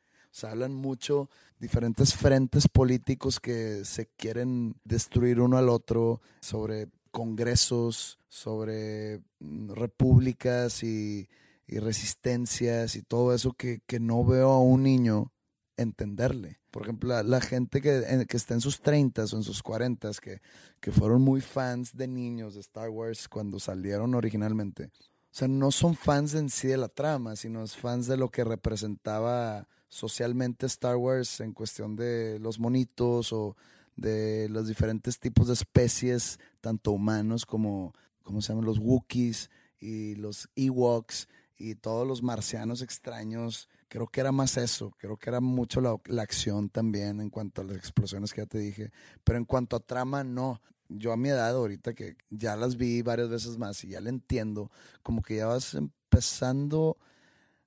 [0.44, 8.20] O hablan mucho diferentes frentes políticos que se quieren destruir uno al otro sobre congresos,
[8.30, 11.28] sobre mm, repúblicas y,
[11.67, 15.34] resistencias y todo eso que, que no veo a un niño
[15.76, 16.60] entenderle.
[16.72, 20.41] Por ejemplo, la, gente que, que está en sus 30 o en sus 40 que,
[20.80, 24.86] que fueron muy fans de niños de Star Wars cuando salieron originalmente.
[24.86, 28.30] O sea, no son fans en sí de la trama, sino es fans de lo
[28.30, 33.56] que representaba socialmente Star Wars en cuestión de los monitos o
[33.98, 38.66] de los diferentes tipos de especies, tanto humanos como, ¿cómo se llaman?
[38.66, 43.68] Los Wookiees y los Ewoks y todos los marcianos extraños.
[43.90, 47.62] Creo que era más eso, creo que era mucho la, la acción también en cuanto
[47.62, 48.92] a las explosiones que ya te dije.
[49.24, 50.62] Pero en cuanto a trama, no.
[50.90, 54.10] Yo a mi edad, ahorita que ya las vi varias veces más y ya le
[54.10, 54.72] entiendo,
[55.04, 56.98] como que ya vas empezando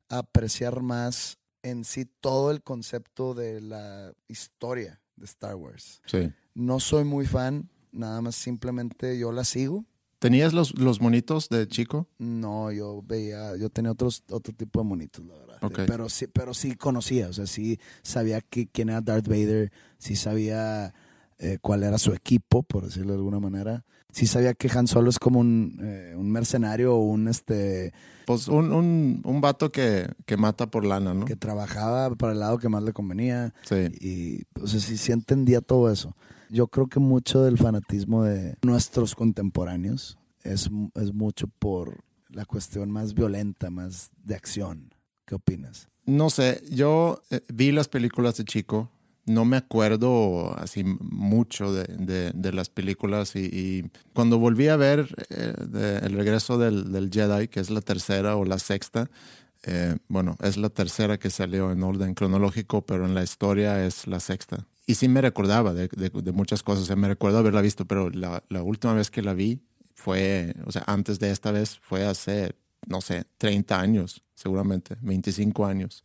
[0.08, 6.00] a apreciar más en sí todo el concepto de la historia de Star Wars.
[6.06, 6.32] Sí.
[6.54, 9.84] No soy muy fan, nada más simplemente yo la sigo.
[10.18, 12.06] ¿Tenías los, los monitos de chico?
[12.18, 15.58] No, yo veía, yo tenía otros, otro tipo de monitos, la verdad.
[15.62, 15.80] Ok.
[15.86, 20.16] Pero sí, pero sí conocía, o sea, sí sabía que, quién era Darth Vader, sí
[20.16, 20.92] sabía
[21.40, 23.84] eh, cuál era su equipo, por decirlo de alguna manera.
[24.12, 27.92] Sí sabía que Han Solo es como un, eh, un mercenario o un este
[28.26, 31.24] Pues un, un, un vato que, que mata por lana, ¿no?
[31.24, 33.54] que trabajaba para el lado que más le convenía.
[33.62, 33.86] Sí.
[34.00, 36.14] Y, sea, sí, sí entendía todo eso.
[36.50, 42.90] Yo creo que mucho del fanatismo de nuestros contemporáneos es, es mucho por la cuestión
[42.90, 44.92] más violenta, más de acción.
[45.24, 45.88] ¿Qué opinas?
[46.06, 48.90] No sé, yo eh, vi las películas de chico,
[49.30, 56.14] no me acuerdo así mucho de, las películas y, cuando volví a ver eh, El
[56.14, 59.08] regreso del, Jedi, que es la tercera o la sexta,
[59.62, 64.06] eh, bueno, es la tercera que salió en orden cronológico, pero en la historia es
[64.06, 64.66] la sexta.
[64.86, 65.88] Y sí me recordaba de,
[66.32, 69.60] muchas cosas, o me recuerdo haberla visto, pero la, la última vez que la vi
[69.94, 72.56] fue, o sea, antes de esta vez fue hace,
[72.88, 76.02] no sé, 30 años, seguramente, 25 años.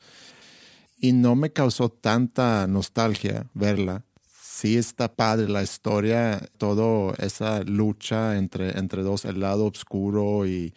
[0.98, 4.06] Y no me causó tanta nostalgia verla.
[4.42, 10.74] Sí está padre la historia, toda esa lucha entre, entre dos, el lado oscuro y,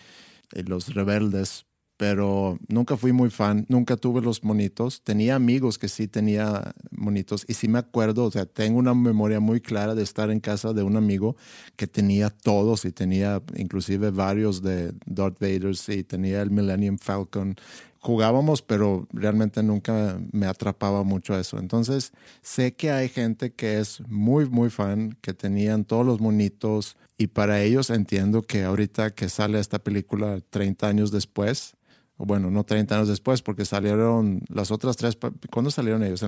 [0.52, 1.66] y los rebeldes,
[1.98, 5.02] pero nunca fui muy fan, nunca tuve los monitos.
[5.02, 9.40] Tenía amigos que sí tenía monitos y sí me acuerdo, o sea, tengo una memoria
[9.40, 11.37] muy clara de estar en casa de un amigo
[11.76, 17.57] que tenía todos y tenía inclusive varios de Darth Vader y tenía el Millennium Falcon.
[18.01, 21.59] Jugábamos, pero realmente nunca me atrapaba mucho eso.
[21.59, 26.97] Entonces, sé que hay gente que es muy, muy fan, que tenían todos los monitos
[27.17, 31.77] y para ellos entiendo que ahorita que sale esta película 30 años después,
[32.17, 35.19] o bueno, no 30 años después, porque salieron las otras tres.
[35.51, 36.25] ¿Cuándo salieron ellos?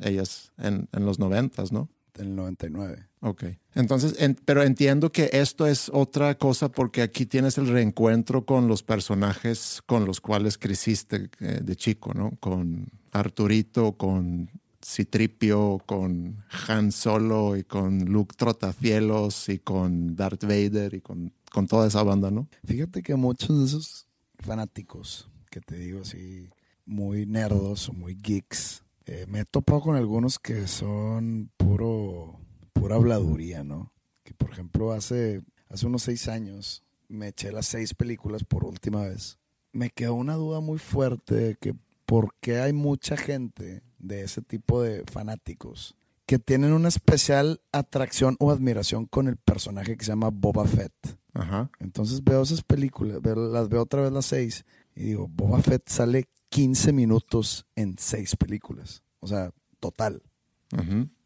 [0.00, 1.88] Ellas en, en los 90, ¿no?
[2.18, 3.08] El 99.
[3.20, 3.44] Ok.
[3.74, 8.68] Entonces, en- pero entiendo que esto es otra cosa porque aquí tienes el reencuentro con
[8.68, 12.32] los personajes con los cuales creciste eh, de chico, ¿no?
[12.40, 14.50] Con Arturito, con
[14.84, 21.66] Citripio, con Han Solo y con Luke Trotacielos y con Darth Vader y con, con
[21.66, 22.48] toda esa banda, ¿no?
[22.64, 24.06] Fíjate que muchos de esos
[24.38, 26.48] fanáticos, que te digo así,
[26.84, 32.38] muy nerdos o muy geeks, eh, me he topado con algunos que son puro,
[32.72, 33.92] pura habladuría, ¿no?
[34.24, 39.02] Que por ejemplo hace, hace unos seis años me eché las seis películas por última
[39.02, 39.38] vez.
[39.72, 41.74] Me quedó una duda muy fuerte de que
[42.06, 45.94] por qué hay mucha gente de ese tipo de fanáticos
[46.26, 50.92] que tienen una especial atracción o admiración con el personaje que se llama Boba Fett.
[51.34, 51.70] Ajá.
[51.80, 55.88] Entonces veo esas películas, veo- las veo otra vez las seis y digo, Boba Fett
[55.88, 59.02] sale 15 minutos en seis películas.
[59.20, 60.22] O sea, total.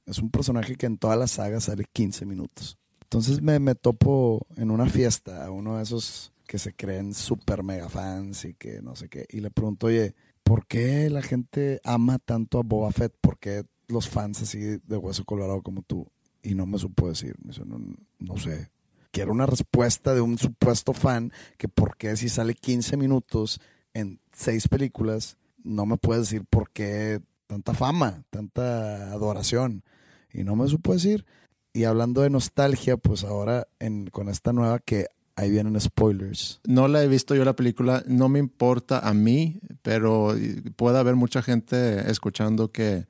[0.07, 2.79] Es un personaje que en toda la saga sale 15 minutos.
[3.03, 7.65] Entonces me, me topo en una fiesta a uno de esos que se creen super
[7.65, 9.27] mega fans y que no sé qué.
[9.29, 13.13] Y le pregunto, oye, ¿por qué la gente ama tanto a Boba Fett?
[13.21, 16.07] ¿Por qué los fans así de hueso colorado como tú?
[16.41, 17.35] Y no me supo decir.
[17.43, 17.81] Me dice, no,
[18.21, 18.71] no sé.
[19.11, 23.61] Quiero una respuesta de un supuesto fan que por qué si sale 15 minutos
[23.97, 29.85] en seis películas, no me puede decir por qué tanta fama, tanta adoración.
[30.33, 31.25] Y no me supo decir.
[31.73, 36.61] Y hablando de nostalgia, pues ahora en, con esta nueva que ahí vienen spoilers.
[36.67, 40.35] No la he visto yo la película, no me importa a mí, pero
[40.77, 43.07] puede haber mucha gente escuchando que,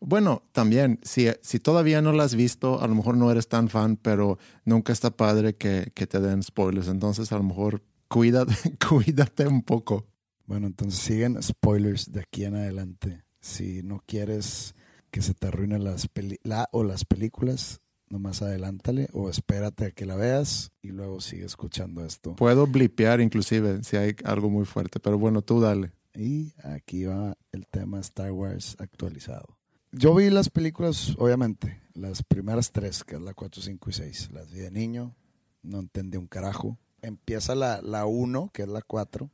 [0.00, 3.68] bueno, también, si, si todavía no la has visto, a lo mejor no eres tan
[3.68, 8.54] fan, pero nunca está padre que, que te den spoilers, entonces a lo mejor cuídate,
[8.88, 10.06] cuídate un poco.
[10.50, 13.22] Bueno, entonces siguen spoilers de aquí en adelante.
[13.38, 14.74] Si no quieres
[15.12, 19.90] que se te arruinen las peli la o las películas, nomás adelántale o espérate a
[19.92, 22.34] que la veas y luego sigue escuchando esto.
[22.34, 25.92] Puedo blipear inclusive si hay algo muy fuerte, pero bueno, tú dale.
[26.16, 29.56] Y aquí va el tema Star Wars actualizado.
[29.92, 34.30] Yo vi las películas, obviamente, las primeras tres, que es la 4, 5 y 6.
[34.32, 35.14] Las vi de niño,
[35.62, 36.76] no entendí un carajo.
[37.02, 39.30] Empieza la, la 1, que es la 4,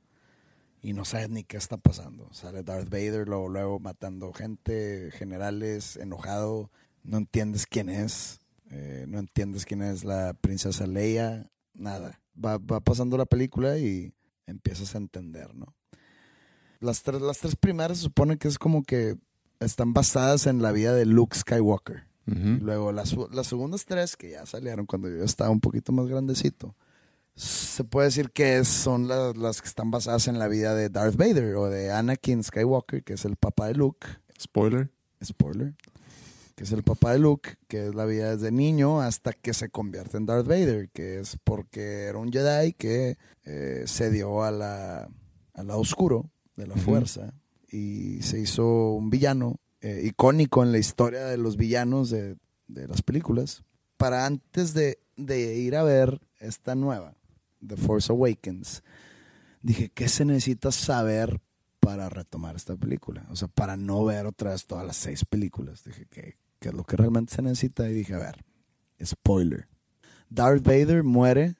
[0.86, 2.28] y no sabes ni qué está pasando.
[2.30, 6.70] Sale Darth Vader, luego, luego matando gente, generales, enojado.
[7.02, 8.38] No entiendes quién es,
[8.70, 12.20] eh, no entiendes quién es la princesa Leia, nada.
[12.38, 14.12] Va, va pasando la película y
[14.46, 15.74] empiezas a entender, ¿no?
[16.78, 19.16] Las tres, las tres primeras se supone que es como que
[19.58, 22.04] están basadas en la vida de Luke Skywalker.
[22.28, 26.06] Y luego las, las segundas tres, que ya salieron cuando yo estaba un poquito más
[26.06, 26.76] grandecito,
[27.36, 31.16] se puede decir que son las, las que están basadas en la vida de Darth
[31.16, 34.06] Vader o de Anakin Skywalker, que es el papá de Luke.
[34.40, 34.90] Spoiler.
[35.22, 35.74] Spoiler.
[36.54, 39.68] Que es el papá de Luke, que es la vida desde niño hasta que se
[39.68, 44.50] convierte en Darth Vader, que es porque era un Jedi que eh, se dio a
[44.50, 45.08] la,
[45.52, 47.34] al lado oscuro de la fuerza
[47.70, 52.88] y se hizo un villano eh, icónico en la historia de los villanos de, de
[52.88, 53.62] las películas.
[53.98, 57.15] Para antes de, de ir a ver esta nueva,
[57.66, 58.82] The Force Awakens,
[59.62, 61.40] dije, ¿qué se necesita saber
[61.80, 63.26] para retomar esta película?
[63.30, 65.84] O sea, para no ver otra vez todas las seis películas.
[65.84, 67.88] Dije, ¿qué, qué es lo que realmente se necesita?
[67.88, 68.44] Y dije, a ver,
[69.04, 69.68] spoiler.
[70.28, 71.56] Darth Vader muere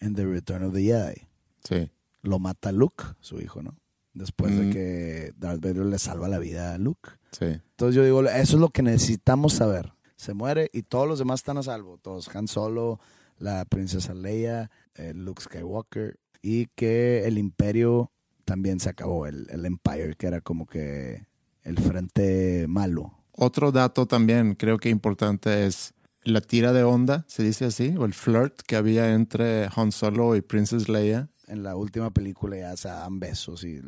[0.00, 1.26] en The Return of the Jedi.
[1.64, 1.90] Sí.
[2.22, 3.76] Lo mata Luke, su hijo, ¿no?
[4.14, 4.72] Después de Mm.
[4.72, 7.10] que Darth Vader le salva la vida a Luke.
[7.32, 7.44] Sí.
[7.46, 9.92] Entonces yo digo, eso es lo que necesitamos saber.
[10.16, 11.98] Se muere y todos los demás están a salvo.
[11.98, 12.98] Todos, Han Solo,
[13.38, 16.18] la princesa Leia, eh, Luke Skywalker.
[16.42, 18.12] Y que el imperio
[18.44, 21.26] también se acabó, el, el Empire, que era como que
[21.62, 23.12] el frente malo.
[23.32, 25.94] Otro dato también creo que importante es
[26.26, 30.36] la tira de onda, se dice así, o el flirt que había entre Han Solo
[30.36, 31.28] y Princess Leia.
[31.46, 33.80] En la última película ya se dan besos y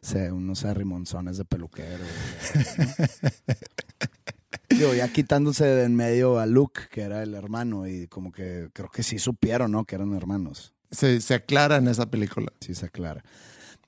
[0.00, 2.04] se, unos arrimonzones de peluquero.
[4.78, 8.70] Digo, ya quitándose de en medio a Luke, que era el hermano, y como que
[8.72, 9.84] creo que sí supieron, ¿no?
[9.84, 10.72] Que eran hermanos.
[10.90, 12.52] Se, se aclara en esa película.
[12.60, 13.22] Sí se aclara.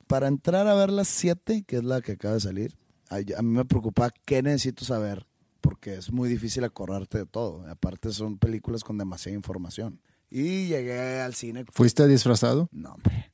[0.07, 2.77] Para entrar a ver las 7, que es la que acaba de salir,
[3.09, 5.27] a, a mí me preocupa qué necesito saber,
[5.61, 7.67] porque es muy difícil acordarte de todo.
[7.69, 10.01] Aparte son películas con demasiada información.
[10.31, 11.65] Y llegué al cine.
[11.71, 12.69] ¿Fuiste disfrazado?
[12.73, 13.33] No, hombre.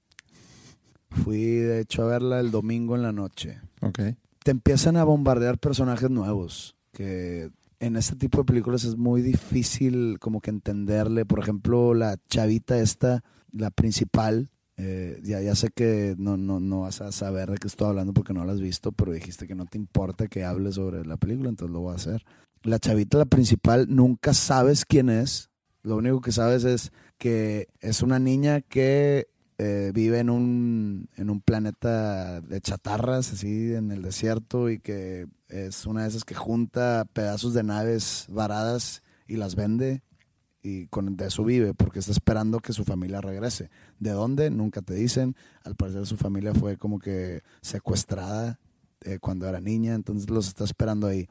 [1.11, 3.61] Fui, de hecho, a verla el domingo en la noche.
[3.81, 4.01] Ok.
[4.45, 10.19] Te empiezan a bombardear personajes nuevos, que en este tipo de películas es muy difícil
[10.21, 11.25] como que entenderle.
[11.25, 16.83] Por ejemplo, la chavita esta, la principal, eh, ya, ya sé que no, no, no
[16.83, 19.55] vas a saber de qué estoy hablando porque no la has visto, pero dijiste que
[19.55, 22.25] no te importa que hable sobre la película, entonces lo voy a hacer.
[22.63, 25.51] La chavita, la principal, nunca sabes quién es.
[25.83, 29.29] Lo único que sabes es que es una niña que
[29.63, 35.27] eh, vive en un, en un planeta de chatarras, así en el desierto, y que
[35.51, 40.03] es una de esas que junta pedazos de naves varadas y las vende
[40.63, 43.69] y con de eso vive porque está esperando que su familia regrese.
[43.99, 44.51] ¿De dónde?
[44.51, 45.37] Nunca te dicen.
[45.63, 48.59] Al parecer su familia fue como que secuestrada
[49.03, 51.29] eh, cuando era niña, entonces los está esperando ahí.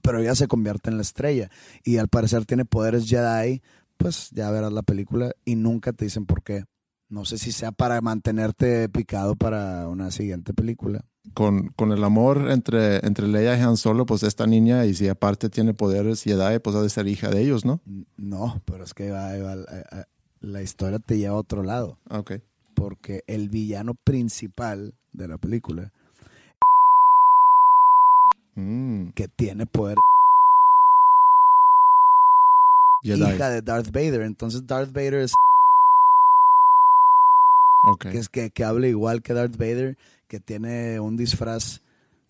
[0.00, 1.50] Pero ella se convierte en la estrella
[1.82, 3.62] y al parecer tiene poderes Jedi,
[3.96, 6.64] pues ya verás la película y nunca te dicen por qué.
[7.10, 11.04] No sé si sea para mantenerte picado para una siguiente película.
[11.34, 15.08] Con, con el amor entre, entre Leia y Han Solo, pues esta niña, y si
[15.08, 17.80] aparte tiene poderes Jedi, pues ha de ser hija de ellos, ¿no?
[18.16, 20.08] No, pero es que va, va- la,
[20.40, 21.98] la historia te lleva a otro lado.
[22.08, 22.32] Ah, Ok.
[22.74, 25.92] Porque el villano principal de la película,
[28.54, 29.96] Mm, que tiene poder,
[33.02, 33.20] Jedi.
[33.34, 34.22] hija de Darth Vader.
[34.22, 35.34] Entonces Darth Vader es
[37.88, 38.08] Ok.
[38.08, 41.80] que, es que, que habla igual que Darth Vader, que tiene un disfraz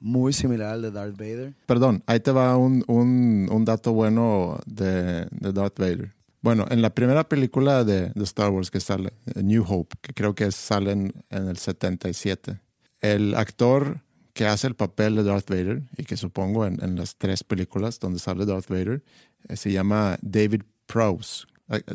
[0.01, 1.55] muy similar al de Darth Vader.
[1.67, 6.15] Perdón, ahí te va un, un, un dato bueno de, de Darth Vader.
[6.41, 10.15] Bueno, en la primera película de, de Star Wars que sale, eh, New Hope, que
[10.15, 12.61] creo que sale en, en el 77,
[13.01, 14.03] el actor
[14.35, 17.99] que hace el papel de Darth Vader, y que supongo en, en las tres películas
[17.99, 19.03] donde sale Darth Vader,
[19.49, 21.45] eh, se llama David Prowse.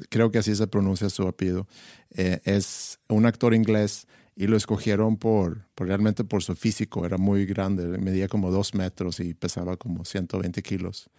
[0.10, 1.68] Creo que así se pronuncia su apellido.
[2.12, 7.06] Eh, es un actor inglés y lo escogieron por, por realmente por su físico.
[7.06, 11.10] Era muy grande, medía como dos metros y pesaba como 120 kilos.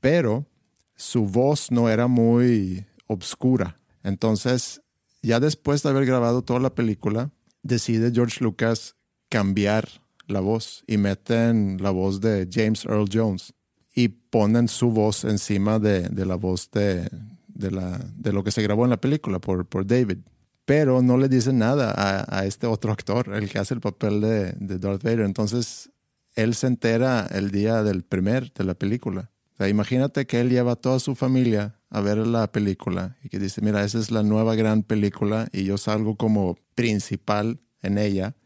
[0.00, 0.46] Pero
[0.94, 3.76] su voz no era muy obscura.
[4.02, 4.82] Entonces,
[5.22, 7.30] ya después de haber grabado toda la película,
[7.62, 8.96] decide George Lucas
[9.28, 9.88] cambiar
[10.26, 13.52] la voz y meten la voz de James Earl Jones
[13.94, 17.08] y ponen su voz encima de, de la voz de,
[17.56, 20.18] de, la, de lo que se grabó en la película por, por David.
[20.64, 24.20] Pero no le dicen nada a, a este otro actor, el que hace el papel
[24.20, 25.20] de, de Darth Vader.
[25.20, 25.90] Entonces,
[26.34, 29.30] él se entera el día del primer de la película.
[29.58, 33.62] Imagínate que él lleva a toda su familia a ver la película y que dice,
[33.62, 38.36] mira, esa es la nueva gran película y yo salgo como principal en ella.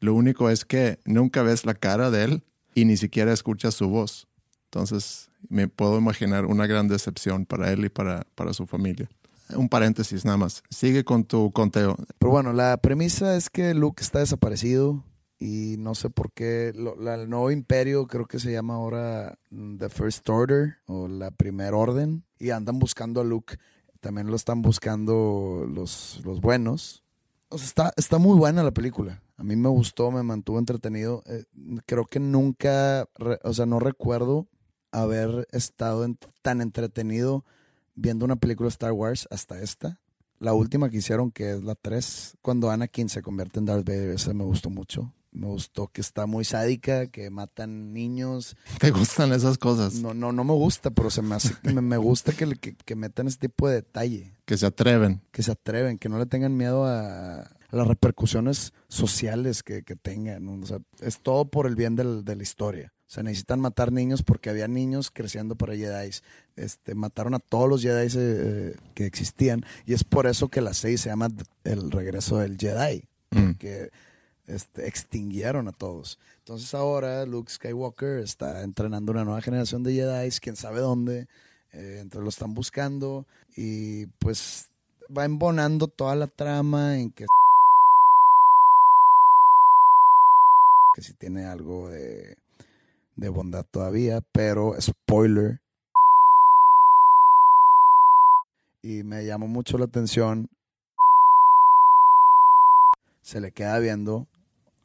[0.00, 2.44] Lo único es que nunca ves la cara de él
[2.74, 4.26] y ni siquiera escuchas su voz.
[4.66, 9.08] Entonces, me puedo imaginar una gran decepción para él y para, para su familia.
[9.54, 10.62] Un paréntesis nada más.
[10.70, 11.96] Sigue con tu conteo.
[12.18, 15.04] Pero bueno, la premisa es que Luke está desaparecido
[15.38, 16.72] y no sé por qué.
[16.74, 21.06] lo- la- el nuevo imperio creo que se llama ahora mm, The First Order o
[21.06, 23.56] la Primer Orden y andan buscando a Luke.
[24.00, 27.04] También lo están buscando los, los buenos.
[27.48, 29.22] O sea, está, está muy buena la película.
[29.36, 31.22] A mí me gustó, me mantuvo entretenido.
[31.26, 31.44] Eh,
[31.86, 34.46] creo que nunca, re- o sea, no recuerdo
[35.02, 37.44] haber estado en- tan entretenido
[37.94, 39.98] viendo una película de Star Wars hasta esta.
[40.40, 44.10] La última que hicieron, que es la 3, cuando Anakin se convierte en Darth Vader,
[44.10, 45.12] esa me gustó mucho.
[45.30, 48.56] Me gustó que está muy sádica, que matan niños.
[48.78, 49.94] ¿Te gustan esas cosas?
[49.94, 52.94] No, no, no me gusta, pero se me hace, me, me gusta que, que, que
[52.94, 55.22] metan ese tipo de detalle, Que se atreven.
[55.32, 59.96] que se atreven, que no le tengan miedo a, a las repercusiones sociales que, que
[59.96, 60.46] tengan.
[60.62, 62.92] O sea, es todo por el bien del- de la historia.
[63.14, 66.10] Sea, necesitan matar niños porque había niños creciendo para Jedi.
[66.56, 69.64] Este, mataron a todos los Jedi eh, que existían.
[69.86, 71.28] Y es por eso que la 6 se llama
[71.62, 73.04] El regreso del Jedi.
[73.30, 73.52] Mm.
[73.52, 73.90] Que
[74.48, 76.18] este, extinguieron a todos.
[76.40, 81.28] Entonces ahora Luke Skywalker está entrenando una nueva generación de Jedi, quién sabe dónde.
[81.72, 83.28] Eh, entonces lo están buscando.
[83.56, 84.72] Y pues
[85.16, 87.26] va embonando toda la trama en que
[90.96, 92.36] que si tiene algo de,
[93.16, 95.60] de bondad todavía, pero spoiler.
[98.82, 100.50] Y me llamó mucho la atención.
[103.22, 104.28] Se le queda viendo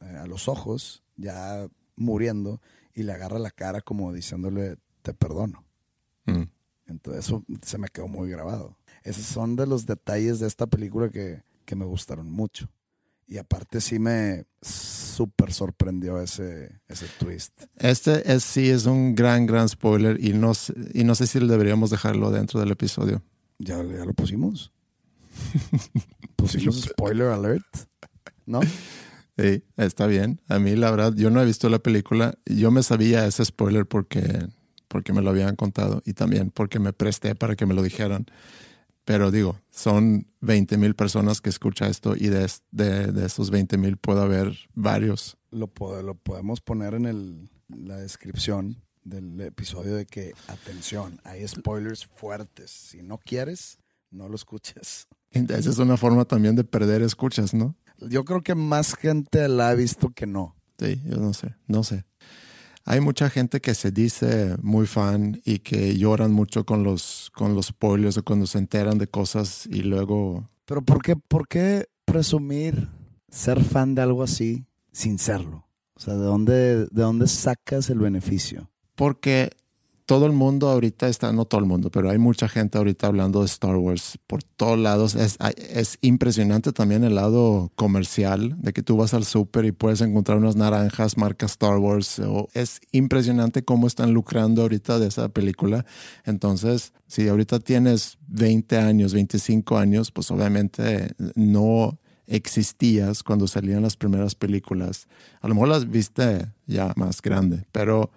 [0.00, 1.66] eh, a los ojos, ya
[1.96, 2.60] muriendo,
[2.94, 5.64] y le agarra la cara como diciéndole, te perdono.
[6.26, 6.44] Mm.
[6.86, 8.76] Entonces eso se me quedó muy grabado.
[9.04, 12.68] Esos son de los detalles de esta película que, que me gustaron mucho.
[13.30, 17.52] Y aparte sí me súper sorprendió ese, ese twist.
[17.76, 20.50] Este es, sí es un gran, gran spoiler y no,
[20.92, 23.22] y no sé si deberíamos dejarlo dentro del episodio.
[23.60, 24.72] Ya, ya lo pusimos.
[26.36, 27.64] pusimos spoiler alert.
[28.46, 28.62] ¿No?
[29.38, 30.40] Sí, está bien.
[30.48, 32.34] A mí, la verdad, yo no he visto la película.
[32.46, 34.48] Yo me sabía ese spoiler porque,
[34.88, 38.26] porque me lo habían contado y también porque me presté para que me lo dijeran.
[39.10, 43.76] Pero digo, son 20 mil personas que escuchan esto y de, de, de esos 20
[43.76, 45.36] mil puede haber varios.
[45.50, 45.68] Lo,
[46.02, 48.84] lo podemos poner en el, la descripción.
[49.02, 52.70] del episodio de que, atención, hay spoilers fuertes.
[52.70, 53.80] Si no quieres,
[54.12, 55.08] no lo escuches.
[55.32, 57.74] Esa es una forma también de perder escuchas, ¿no?
[57.98, 60.54] Yo creo que más gente la ha visto que no.
[60.78, 62.04] Sí, yo no sé, no sé.
[62.84, 67.54] Hay mucha gente que se dice muy fan y que lloran mucho con los, con
[67.54, 70.48] los spoilers o cuando se enteran de cosas y luego...
[70.64, 72.88] Pero ¿por qué, por qué presumir
[73.28, 75.66] ser fan de algo así sin serlo?
[75.94, 78.70] O sea, ¿de dónde, de dónde sacas el beneficio?
[78.94, 79.50] Porque
[80.10, 83.42] todo el mundo ahorita está, no todo el mundo, pero hay mucha gente ahorita hablando
[83.42, 85.14] de Star Wars por todos lados.
[85.14, 90.00] Es, es impresionante también el lado comercial, de que tú vas al súper y puedes
[90.00, 92.20] encontrar unas naranjas marca Star Wars.
[92.54, 95.86] es impresionante cómo están lucrando ahorita de esa película.
[96.24, 103.96] Entonces, si ahorita tienes 20 años, 25 años, pues obviamente no existías cuando salían las
[103.96, 105.06] primeras películas.
[105.40, 108.10] A lo mejor las viste ya más grande, pero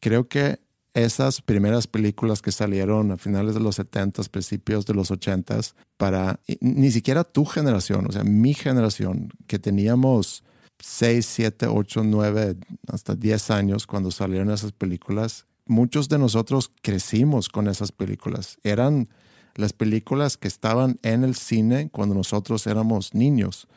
[0.00, 0.63] creo que
[0.94, 5.60] esas primeras películas que salieron a finales de los 70, principios de los 80,
[5.96, 10.44] para ni siquiera tu generación, o sea, mi generación, que teníamos
[10.78, 17.48] 6, 7, 8, 9, hasta 10 años cuando salieron esas películas, muchos de nosotros crecimos
[17.48, 18.58] con esas películas.
[18.62, 19.08] Eran
[19.56, 23.68] las películas que estaban en el cine cuando nosotros éramos niños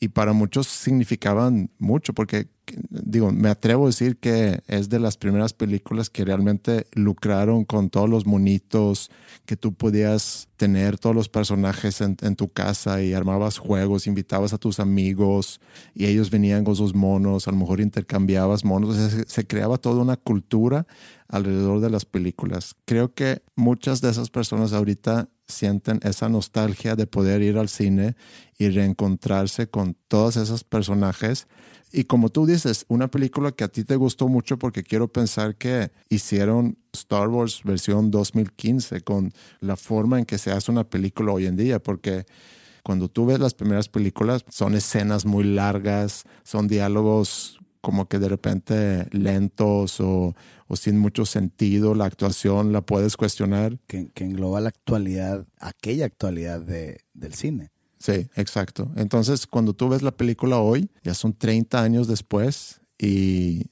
[0.00, 2.48] y para muchos significaban mucho, porque
[2.88, 7.90] digo, me atrevo a decir que es de las primeras películas que realmente lucraron con
[7.90, 9.10] todos los monitos
[9.44, 14.58] que tú podías tener, todos los personajes en, tu casa y armabas juegos, invitabas a
[14.58, 15.60] tus amigos
[15.94, 18.96] y ellos venían con sus monos, a lo mejor intercambiabas monos,
[19.26, 20.86] se creaba toda una cultura
[21.28, 22.74] alrededor de las películas.
[22.86, 28.16] Creo que muchas de esas personas ahorita sienten esa nostalgia de poder ir al cine
[28.58, 31.46] y reencontrarse con todos esos personajes.
[31.92, 35.56] Y como tú dices, una película que a ti te gustó mucho porque quiero pensar
[35.56, 41.32] que hicieron Star Wars versión 2015 con la forma en que se hace una película
[41.32, 42.26] hoy en día, porque
[42.82, 48.28] cuando tú ves las primeras películas son escenas muy largas, son diálogos como que de
[48.28, 50.34] repente lentos o,
[50.74, 53.78] sin mucho sentido, la actuación la puedes cuestionar.
[53.86, 57.70] Que, engloba la actualidad, aquella actualidad de, del cine.
[57.98, 58.90] Sí, exacto.
[58.96, 63.66] Entonces, cuando tú ves la película hoy, ya son 30 años después y,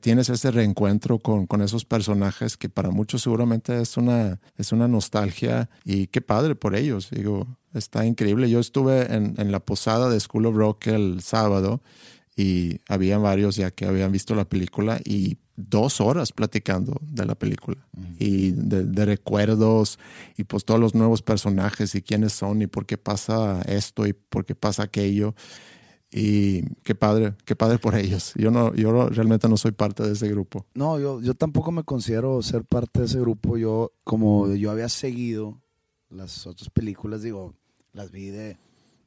[0.00, 4.86] tienes ese reencuentro con, con, esos personajes que para muchos seguramente es una, es una
[4.86, 7.10] nostalgia y qué padre por ellos.
[7.10, 8.48] Digo, está increíble.
[8.48, 11.82] Yo estuve en, en la posada de School of Rock el sábado
[12.36, 17.36] y había varios ya que habían visto la película y dos horas platicando de la
[17.36, 17.86] película
[18.18, 20.00] y de, recuerdos
[20.36, 24.12] y pues todos los nuevos personajes y quiénes son y por qué pasa esto y
[24.12, 25.34] por qué pasa aquello
[26.10, 28.34] y qué padre, qué padre por ellos.
[28.36, 30.64] Yo no, yo realmente no soy parte de ese grupo.
[30.74, 33.56] No, yo, yo tampoco me considero ser parte de ese grupo.
[33.56, 35.60] Yo, como yo había seguido
[36.10, 37.56] las otras películas, digo,
[37.92, 38.58] las vi de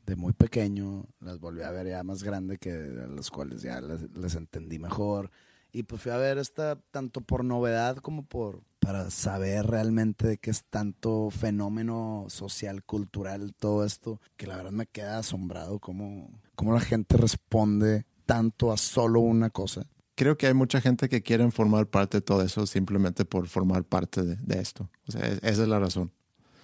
[0.08, 3.82] de muy pequeño, las volví a ver ya más grande, que a las cuales ya
[3.82, 5.30] les, entendí mejor.
[5.74, 10.38] Y pues fui a ver esta tanto por novedad como por para saber realmente de
[10.38, 16.40] qué es tanto fenómeno social, cultural, todo esto, que la verdad me queda asombrado cómo,
[16.56, 19.86] cómo la gente responde tanto a solo una cosa.
[20.16, 23.84] Creo que hay mucha gente que quiere formar parte de todo eso simplemente por formar
[23.84, 24.90] parte de, esto.
[25.06, 26.14] O sea, esa es la razón.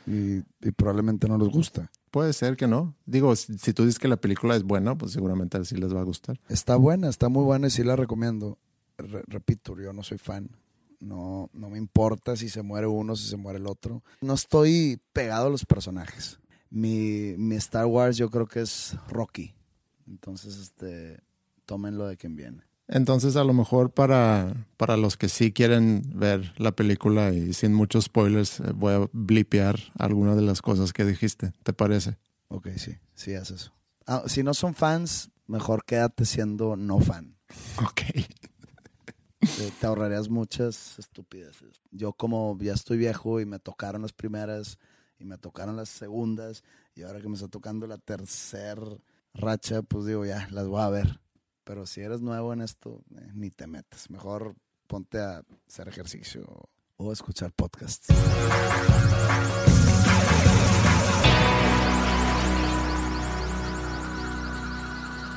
[0.07, 1.91] Y, y probablemente no les gusta.
[2.13, 2.95] Puede ser que no.
[3.07, 6.03] Digo, si, tú dices que la película es buena, pues seguramente sí les va a
[6.03, 6.39] gustar.
[6.47, 8.59] Está buena, está muy buena y sí la recomiendo.
[8.99, 10.47] repito, yo no soy fan.
[10.99, 14.03] No, no me importa si se muere uno, si se muere el otro.
[14.21, 16.39] No estoy pegado a los personajes.
[16.69, 19.55] Mi, mi Star Wars yo creo que es Rocky.
[20.05, 21.19] Entonces, este,
[21.65, 22.61] tómenlo de quien viene.
[22.87, 27.73] Entonces, a lo mejor para, para los que sí quieren ver la película y sin
[27.73, 31.53] muchos spoilers, eh, voy a blipear alguna de las cosas que dijiste.
[31.63, 32.17] ¿Te parece?
[32.49, 33.73] Ok, sí, sí, haz eso.
[34.05, 37.37] Ah, si no son fans, mejor quédate siendo no fan.
[37.77, 38.01] Ok.
[39.79, 41.81] Te, ahorrarías muchas estupideces.
[41.91, 44.77] Yo como ya estoy viejo y me tocaron las primeras
[45.19, 46.63] y me tocaron las segundas
[46.95, 48.81] y ahora que me está tocando la tercera
[49.33, 51.22] racha, pues digo, ya, las voy a ver
[51.63, 54.09] pero si eres nuevo en esto, eh, ni te metes.
[54.09, 54.55] Mejor
[54.87, 56.45] ponte a hacer ejercicio
[56.97, 58.07] o a escuchar podcasts.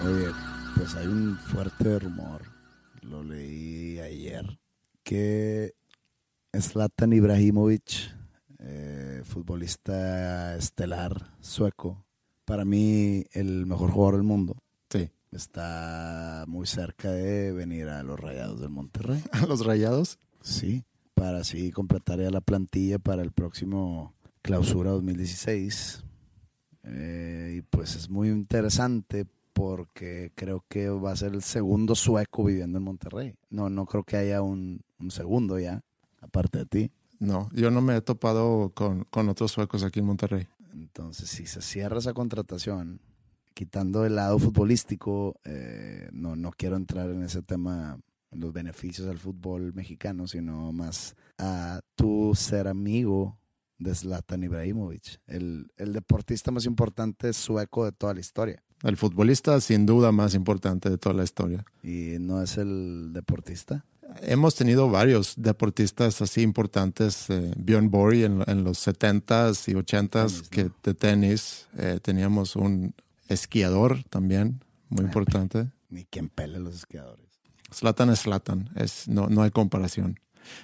[0.05, 0.29] Oye,
[0.77, 2.43] pues hay un fuerte rumor,
[3.03, 4.61] lo leí ayer,
[5.03, 5.75] que
[6.55, 8.15] Zlatan Ibrahimovic,
[8.59, 12.05] eh, futbolista estelar sueco,
[12.45, 14.63] para mí el mejor jugador del mundo,
[15.33, 19.23] está muy cerca de venir a los Rayados del Monterrey.
[19.33, 20.19] ¿A los Rayados?
[20.41, 26.05] Sí, para así completar ya la plantilla para el próximo clausura 2016.
[26.85, 32.45] Eh, y pues es muy interesante porque creo que va a ser el segundo sueco
[32.45, 33.35] viviendo en Monterrey.
[33.51, 35.83] No, no creo que haya un, un segundo ya,
[36.21, 36.91] aparte de ti.
[37.19, 40.47] No, yo no me he topado con, con otros suecos aquí en Monterrey.
[40.75, 43.01] Entonces, si se cierra esa contratación,
[43.57, 47.99] quitando el lado futbolístico, eh, no, no quiero entrar en ese tema,
[48.31, 53.39] en los beneficios al fútbol mexicano, sino más a tu ser amigo
[53.79, 58.63] de Zlatan Ibrahimovic, el, el deportista más importante sueco de toda la historia.
[58.83, 61.65] El futbolista sin duda más importante de toda la historia.
[61.83, 63.87] ¿Y no es el deportista?
[64.21, 67.31] Hemos tenido varios deportistas así importantes.
[67.31, 70.49] Eh, Björn Borg en, en, los 70s y 80s Tenis, ¿no?
[70.51, 71.69] que, de tenis.
[71.79, 72.95] Eh, teníamos un
[73.29, 75.71] esquiador también, muy Ah, importante.
[75.89, 77.27] Ni quien pele los esquiadores.
[77.73, 80.21] Slatan es Slatan, es, no, no hay comparación.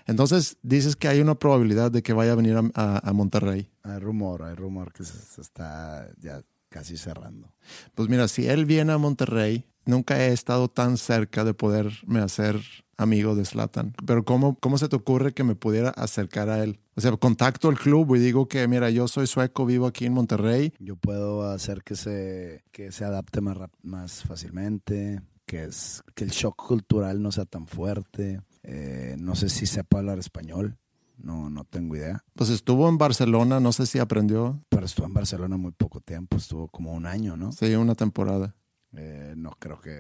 [0.07, 3.71] Entonces dices que hay una probabilidad de que vaya a venir a, a- a Monterrey.
[3.83, 7.53] Hay rumor, hay rumor que se, se está ya casi cerrando.
[7.95, 12.61] Pues mira, si él viene a Monterrey, nunca he estado tan cerca de poderme hacer
[12.97, 13.95] amigo de Slatan.
[14.07, 16.79] Pero ¿cómo, ¿cómo se te ocurre que me pudiera acercar a él?
[16.95, 20.13] O sea, contacto al club y digo que, mira, yo soy sueco, vivo aquí en
[20.13, 20.75] Monterrey.
[20.79, 26.31] Yo puedo hacer que se, que se adapte más, más fácilmente, que, es, que el
[26.31, 28.43] shock cultural no sea tan fuerte.
[28.63, 30.77] Eh, no sé si sepa hablar español,
[31.17, 32.25] no, no tengo idea.
[32.35, 34.63] Pues estuvo en Barcelona, no sé si aprendió.
[34.69, 37.53] Pero estuvo en Barcelona muy poco tiempo, estuvo como un año, ¿no?
[37.53, 38.55] Sí, una temporada.
[38.97, 39.91] Eh, no creo que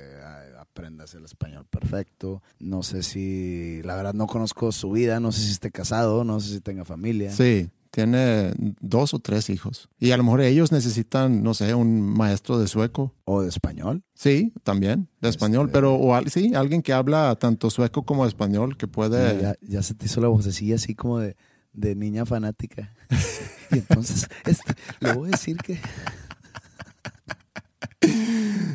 [0.59, 2.43] aprendas el español perfecto.
[2.59, 6.41] No sé si, la verdad no conozco su vida, no sé si esté casado, no
[6.41, 7.33] sé si tenga familia.
[7.33, 9.89] Sí, tiene dos o tres hijos.
[9.99, 13.15] Y a lo mejor ellos necesitan, no sé, un maestro de sueco.
[13.25, 14.03] O de español.
[14.15, 18.27] Sí, también, de español, Este- pero o al- sí, alguien que habla tanto sueco como
[18.27, 19.41] español, que puede...
[19.41, 21.37] Ya, ya se te hizo la vocecilla así como de,
[21.73, 22.95] de niña fanática.
[23.71, 25.79] y entonces, este, le voy a decir que...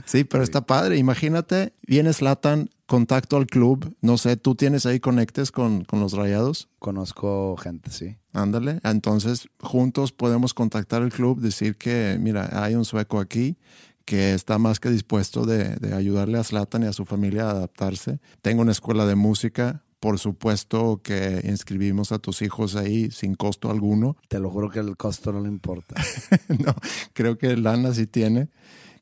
[0.07, 0.97] Sí, pero está padre.
[0.97, 3.93] Imagínate, viene Slatan, contacto al club.
[4.01, 6.69] No sé, tú tienes ahí conectes con, con los rayados.
[6.80, 8.15] Conozco gente, sí.
[8.32, 8.80] Ándale.
[8.84, 13.57] Entonces, juntos podemos contactar al club, decir que, mira, hay un sueco aquí
[14.05, 17.51] que está más que dispuesto de, de ayudarle a Slatan y a su familia a
[17.51, 18.21] adaptarse.
[18.41, 19.84] Tengo una escuela de música.
[19.99, 24.15] Por supuesto que inscribimos a tus hijos ahí sin costo alguno.
[24.30, 25.95] Te lo juro que el costo no le importa.
[26.65, 26.73] no,
[27.13, 28.47] creo que Lana sí tiene.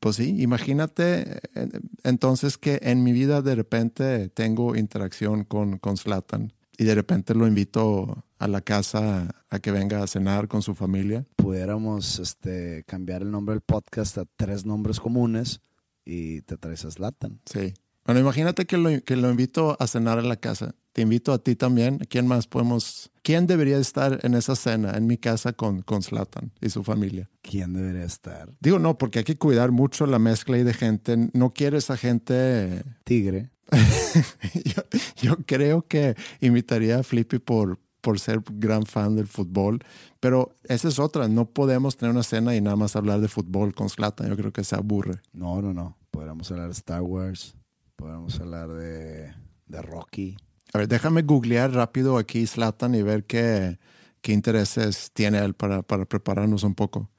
[0.00, 1.68] Pues sí, imagínate eh,
[2.04, 7.34] entonces que en mi vida de repente tengo interacción con, con Zlatan y de repente
[7.34, 11.24] lo invito a la casa a que venga a cenar con su familia.
[11.36, 15.60] Pudiéramos este, cambiar el nombre del podcast a tres nombres comunes
[16.04, 17.40] y te traes a Zlatan.
[17.46, 17.74] Sí.
[18.06, 20.74] Bueno, imagínate que lo, que lo invito a cenar a la casa.
[20.92, 21.98] Te invito a ti también.
[22.08, 23.10] ¿Quién más podemos?
[23.22, 27.28] ¿Quién debería estar en esa cena en mi casa con, con Zlatan y su familia?
[27.42, 28.48] ¿Quién debería estar?
[28.60, 31.30] Digo, no, porque hay que cuidar mucho la mezcla ahí de gente.
[31.32, 33.50] No quieres a gente Tigre.
[34.64, 34.82] yo,
[35.20, 39.80] yo creo que invitaría a Flippy por, por ser gran fan del fútbol,
[40.20, 41.26] pero esa es otra.
[41.26, 44.28] No podemos tener una cena y nada más hablar de fútbol con Zlatan.
[44.28, 45.20] Yo creo que se aburre.
[45.32, 45.98] No, no, no.
[46.12, 47.56] Podríamos hablar de Star Wars.
[47.96, 49.34] Podríamos hablar de,
[49.66, 50.36] de Rocky.
[50.72, 53.78] A ver, déjame googlear rápido aquí Zlatan y ver qué,
[54.20, 57.10] qué intereses tiene él para, para prepararnos un poco.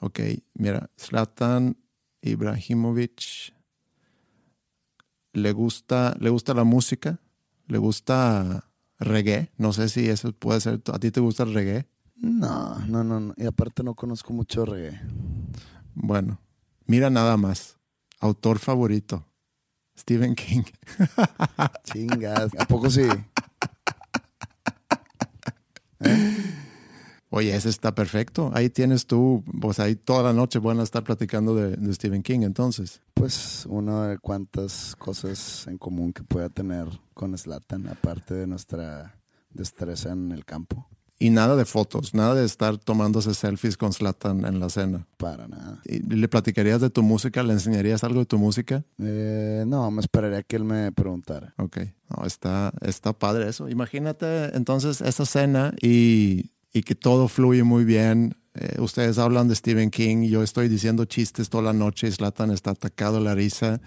[0.00, 0.20] Ok,
[0.54, 1.76] mira, Zlatan
[2.20, 3.54] Ibrahimovic
[5.32, 7.20] le gusta, le gusta la música,
[7.66, 9.52] le gusta reggae.
[9.56, 10.82] No sé si eso puede ser.
[10.92, 11.86] ¿A ti te gusta el reggae?
[12.16, 13.34] No, no, no, no.
[13.36, 15.00] Y aparte no conozco mucho reggae.
[15.94, 16.40] Bueno,
[16.86, 17.78] mira nada más.
[18.20, 19.26] Autor favorito,
[19.98, 20.62] Stephen King.
[21.84, 22.52] Chingas.
[22.58, 23.08] ¿A poco sí?
[27.30, 28.50] Oye, ese está perfecto.
[28.54, 32.22] Ahí tienes tú, pues ahí toda la noche van a estar platicando de, de Stephen
[32.22, 33.02] King entonces.
[33.14, 39.18] Pues una de cuantas cosas en común que pueda tener con Slatan, aparte de nuestra
[39.50, 40.88] destreza en el campo.
[41.18, 45.06] Y nada de fotos, nada de estar tomándose selfies con Slatan en la cena.
[45.16, 45.80] Para nada.
[45.86, 47.42] ¿Y ¿Le platicarías de tu música?
[47.42, 48.84] ¿Le enseñarías algo de tu música?
[48.98, 51.54] Eh, no, me esperaría que él me preguntara.
[51.56, 51.78] Ok,
[52.10, 53.70] no, está, está padre eso.
[53.70, 58.36] Imagínate entonces esa cena y, y que todo fluye muy bien.
[58.54, 62.50] Eh, ustedes hablan de Stephen King, yo estoy diciendo chistes toda la noche y Slatan
[62.50, 63.80] está atacado a la risa.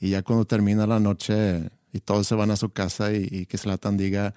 [0.00, 3.44] Y ya cuando termina la noche y todos se van a su casa y, y
[3.44, 4.34] que Slatan diga,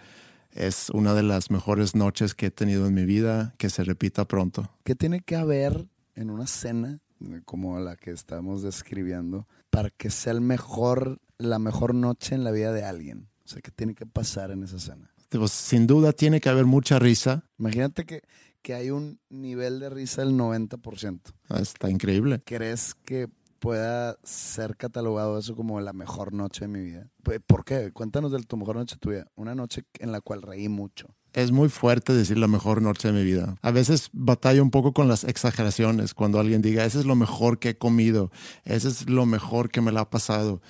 [0.56, 4.26] es una de las mejores noches que he tenido en mi vida, que se repita
[4.26, 4.70] pronto.
[4.84, 10.10] ¿Qué tiene que haber en una cena eh, como la que estamos describiendo para que
[10.10, 13.30] sea el mejor, la mejor noche en la vida de alguien?
[13.46, 15.10] O sea, ¿qué tiene que pasar en esa cena?
[15.30, 17.44] pues, sin duda tiene que haber mucha risa.
[17.58, 18.22] Imagínate que,
[18.62, 21.20] que hay un nivel de risa del 90%.
[21.50, 22.42] Ah, Está increíble.
[22.46, 23.30] ¿Crees que
[23.64, 27.08] pueda ser catalogado eso como la mejor noche de mi vida?
[27.24, 27.94] Pues, ¿Por qué?
[27.94, 29.26] Cuéntanos de tu mejor noche tuya.
[29.36, 31.08] Una noche en la cual reí mucho.
[31.32, 33.56] Es muy fuerte decir la mejor noche de mi vida.
[33.62, 37.58] A veces batallo un poco con las exageraciones cuando alguien diga, ese es lo mejor
[37.58, 38.32] que he comido,
[38.66, 40.62] ese es lo mejor que me la ha pasado.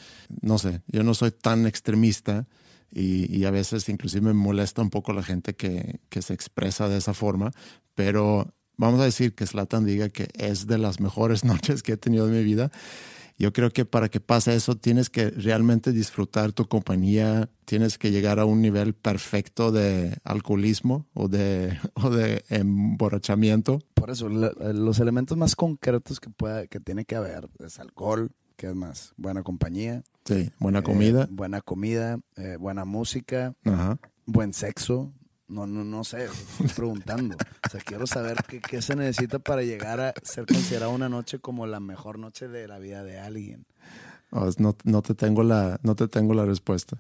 [0.42, 2.48] No sé, yo no soy tan extremista
[2.92, 6.88] y, y a veces inclusive me molesta un poco la gente que, que se expresa
[6.90, 7.50] de esa forma,
[7.96, 11.98] pero vamos a decir que Slatan diga que es de las mejores noches que he
[11.98, 12.72] tenido en mi vida.
[13.40, 18.12] Yo creo que para que pase eso tienes que realmente disfrutar tu compañía, tienes que
[18.12, 23.80] llegar a un nivel perfecto de alcoholismo o de, o de emborrachamiento.
[23.96, 28.32] Por eso, la- los elementos más concretos que, pueda, que tiene que haber es alcohol,
[28.56, 31.28] que es más, buena compañía, Sí, buena eh, comida.
[31.32, 33.98] buena comida, eh, buena música, Ajá.
[34.26, 35.12] buen sexo.
[35.54, 37.38] No, no, no sé, estoy preguntando.
[37.66, 41.40] O sea, quiero saber qué, qué se necesita para llegar a ser considerada una noche
[41.40, 43.66] como la mejor noche de la vida de alguien.
[44.58, 46.98] No, no, te tengo la, no te tengo la respuesta.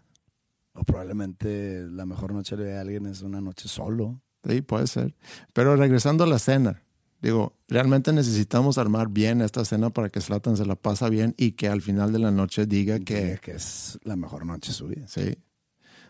[0.74, 4.22] O probablemente la mejor noche de alguien es una noche solo.
[4.47, 5.16] Sí, puede ser.
[5.54, 6.84] Pero regresando a la cena,
[7.22, 11.54] digo, realmente necesitamos armar bien esta cena para que Slatan se la pasa bien y
[11.54, 14.88] que al final de la noche diga Que, que, es la mejor noche de su
[14.88, 15.08] vida.
[15.08, 15.36] sí.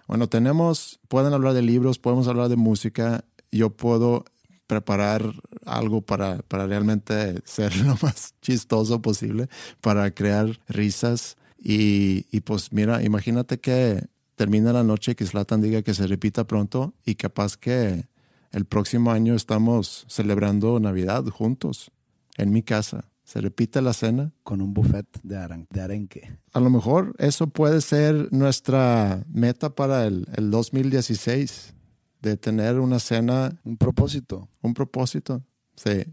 [0.08, 3.26] Bueno, tenemos, pueden hablar de libros, podemos hablar de música.
[3.51, 4.26] Yo puedo
[4.68, 5.24] preparar
[5.66, 9.47] algo para, para realmente ser lo más chistoso posible,
[9.82, 11.38] para crear risas.
[11.58, 14.04] Y, y pues mira, imagínate que
[14.36, 18.08] termina la noche que Slatan diga que se repita pronto y capaz que
[18.51, 21.91] el próximo año estamos celebrando Navidad juntos
[22.38, 23.12] en mi casa.
[23.34, 24.31] Se repite la cena.
[24.43, 26.38] Con un buffet de, de arenque.
[26.51, 31.73] A lo mejor eso puede ser nuestra meta para el, el 2016,
[32.21, 34.47] de tener una cena, Un propósito.
[34.61, 35.41] un propósito.
[35.75, 36.03] Sí.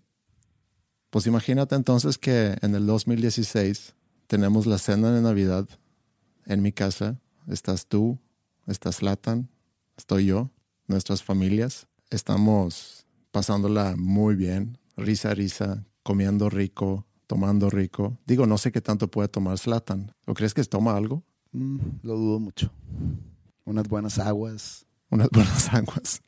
[1.10, 3.94] Pues imagínate entonces que en el 2016
[4.26, 5.68] tenemos la cena de Navidad
[6.46, 7.20] en mi casa.
[7.48, 8.18] Estás tú,
[8.66, 9.50] estás Latan,
[9.98, 10.48] estoy yo,
[10.86, 11.86] nuestras familias.
[12.08, 18.18] Estamos pasándola muy bien, risa, risa, comiendo rico, tomando rico.
[18.26, 20.12] Digo, no sé qué tanto puede tomar Slatan.
[20.26, 21.22] ¿O crees que toma algo?
[21.52, 22.72] Mm, lo dudo mucho.
[23.64, 24.84] Unas buenas aguas.
[25.10, 26.22] Unas buenas aguas.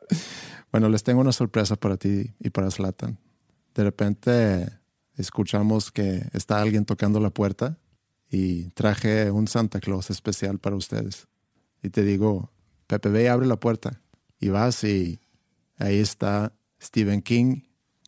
[0.71, 3.19] Bueno, les tengo una sorpresa para ti y para Slatan.
[3.75, 4.79] De repente
[5.17, 7.81] escuchamos que está alguien tocando la puerta
[8.31, 11.27] y traje un Santa Claus especial para ustedes.
[11.83, 12.53] Y te digo,
[12.87, 14.01] Pepe, ve y abre la puerta.
[14.39, 15.21] Y vas y
[15.79, 17.63] ahí está Stephen King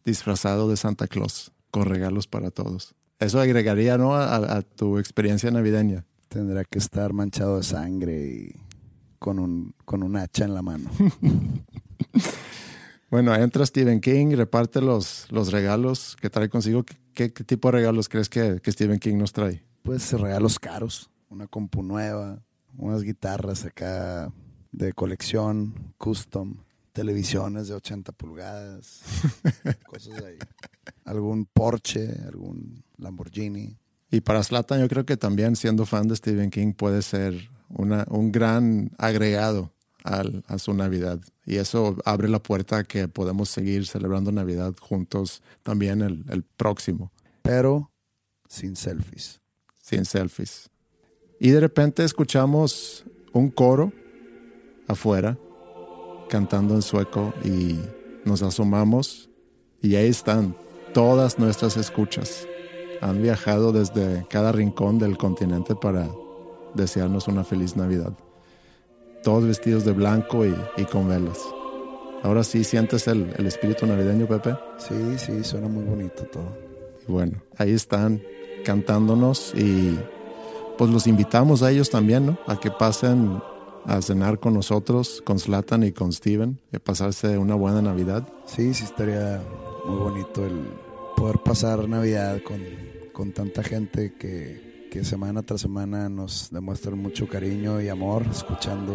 [0.05, 2.95] disfrazado de Santa Claus con regalos para todos.
[3.19, 4.15] Eso agregaría, ¿no?
[4.15, 6.05] A, a tu experiencia navideña.
[6.29, 8.53] Tendrá que estar manchado de sangre y
[9.19, 10.89] con un, con un hacha en la mano.
[13.11, 16.85] Bueno, entra Stephen King, reparte los, los regalos que trae consigo.
[17.13, 19.63] ¿Qué, qué tipo de regalos crees que, que Stephen King nos trae?
[19.85, 21.13] Pues regalos caros.
[21.29, 22.43] Una compu nueva.
[22.77, 24.33] Unas guitarras acá
[24.73, 26.57] de colección, custom.
[26.95, 29.01] Televisiones de 80 pulgadas.
[29.87, 30.39] cosas ahí.
[31.05, 33.77] Algún Porsche, algún Lamborghini.
[34.11, 38.07] Y para Slatan yo creo que también siendo fan de Stephen King puede ser una,
[38.09, 39.73] un gran agregado
[40.05, 41.19] al- a su Navidad.
[41.45, 46.45] Y eso abre la puerta a que podemos seguir celebrando Navidad juntos también el, el
[46.45, 47.11] próximo,
[47.43, 47.91] Pero
[48.49, 49.41] sin selfies.
[49.83, 50.71] sin selfies.
[51.41, 53.93] Y de repente escuchamos un coro
[54.87, 55.37] afuera
[56.29, 57.79] cantando en sueco y
[58.25, 59.29] nos asomamos
[59.83, 60.57] y ahí están
[60.93, 62.47] todas nuestras escuchas.
[63.01, 66.09] Han viajado desde cada rincón del continente para
[66.75, 68.13] desearnos una feliz Navidad.
[69.23, 71.39] Todos vestidos de blanco y, y con velas.
[72.23, 74.57] Ahora sí sientes el, el espíritu navideño, Pepe.
[74.79, 76.57] Sí, sí, suena muy bonito todo.
[77.07, 78.23] Y bueno, ahí están
[78.65, 79.99] cantándonos y
[80.79, 82.39] pues los invitamos a ellos también, ¿no?
[82.47, 83.41] A que pasen
[83.87, 88.27] a cenar con nosotros, con Slatan y con Steven, y a pasarse una buena Navidad.
[88.47, 89.43] Sí, sí estaría
[89.87, 90.69] muy bonito el
[91.17, 92.61] poder pasar Navidad con,
[93.13, 98.95] con tanta gente que, que semana tras semana nos demuestran mucho cariño y amor escuchando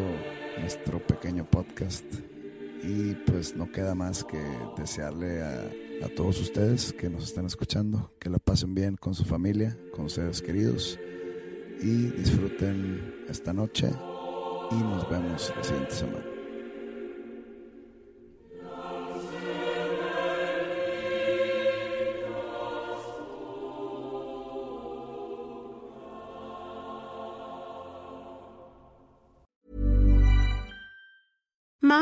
[0.59, 2.05] nuestro pequeño podcast.
[2.81, 4.41] Y pues no queda más que
[4.77, 5.69] desearle a,
[6.05, 10.05] a todos ustedes que nos están escuchando que la pasen bien con su familia, con
[10.05, 10.97] ustedes queridos
[11.81, 13.89] y disfruten esta noche
[14.72, 16.28] y nos vemos la siguiente semana.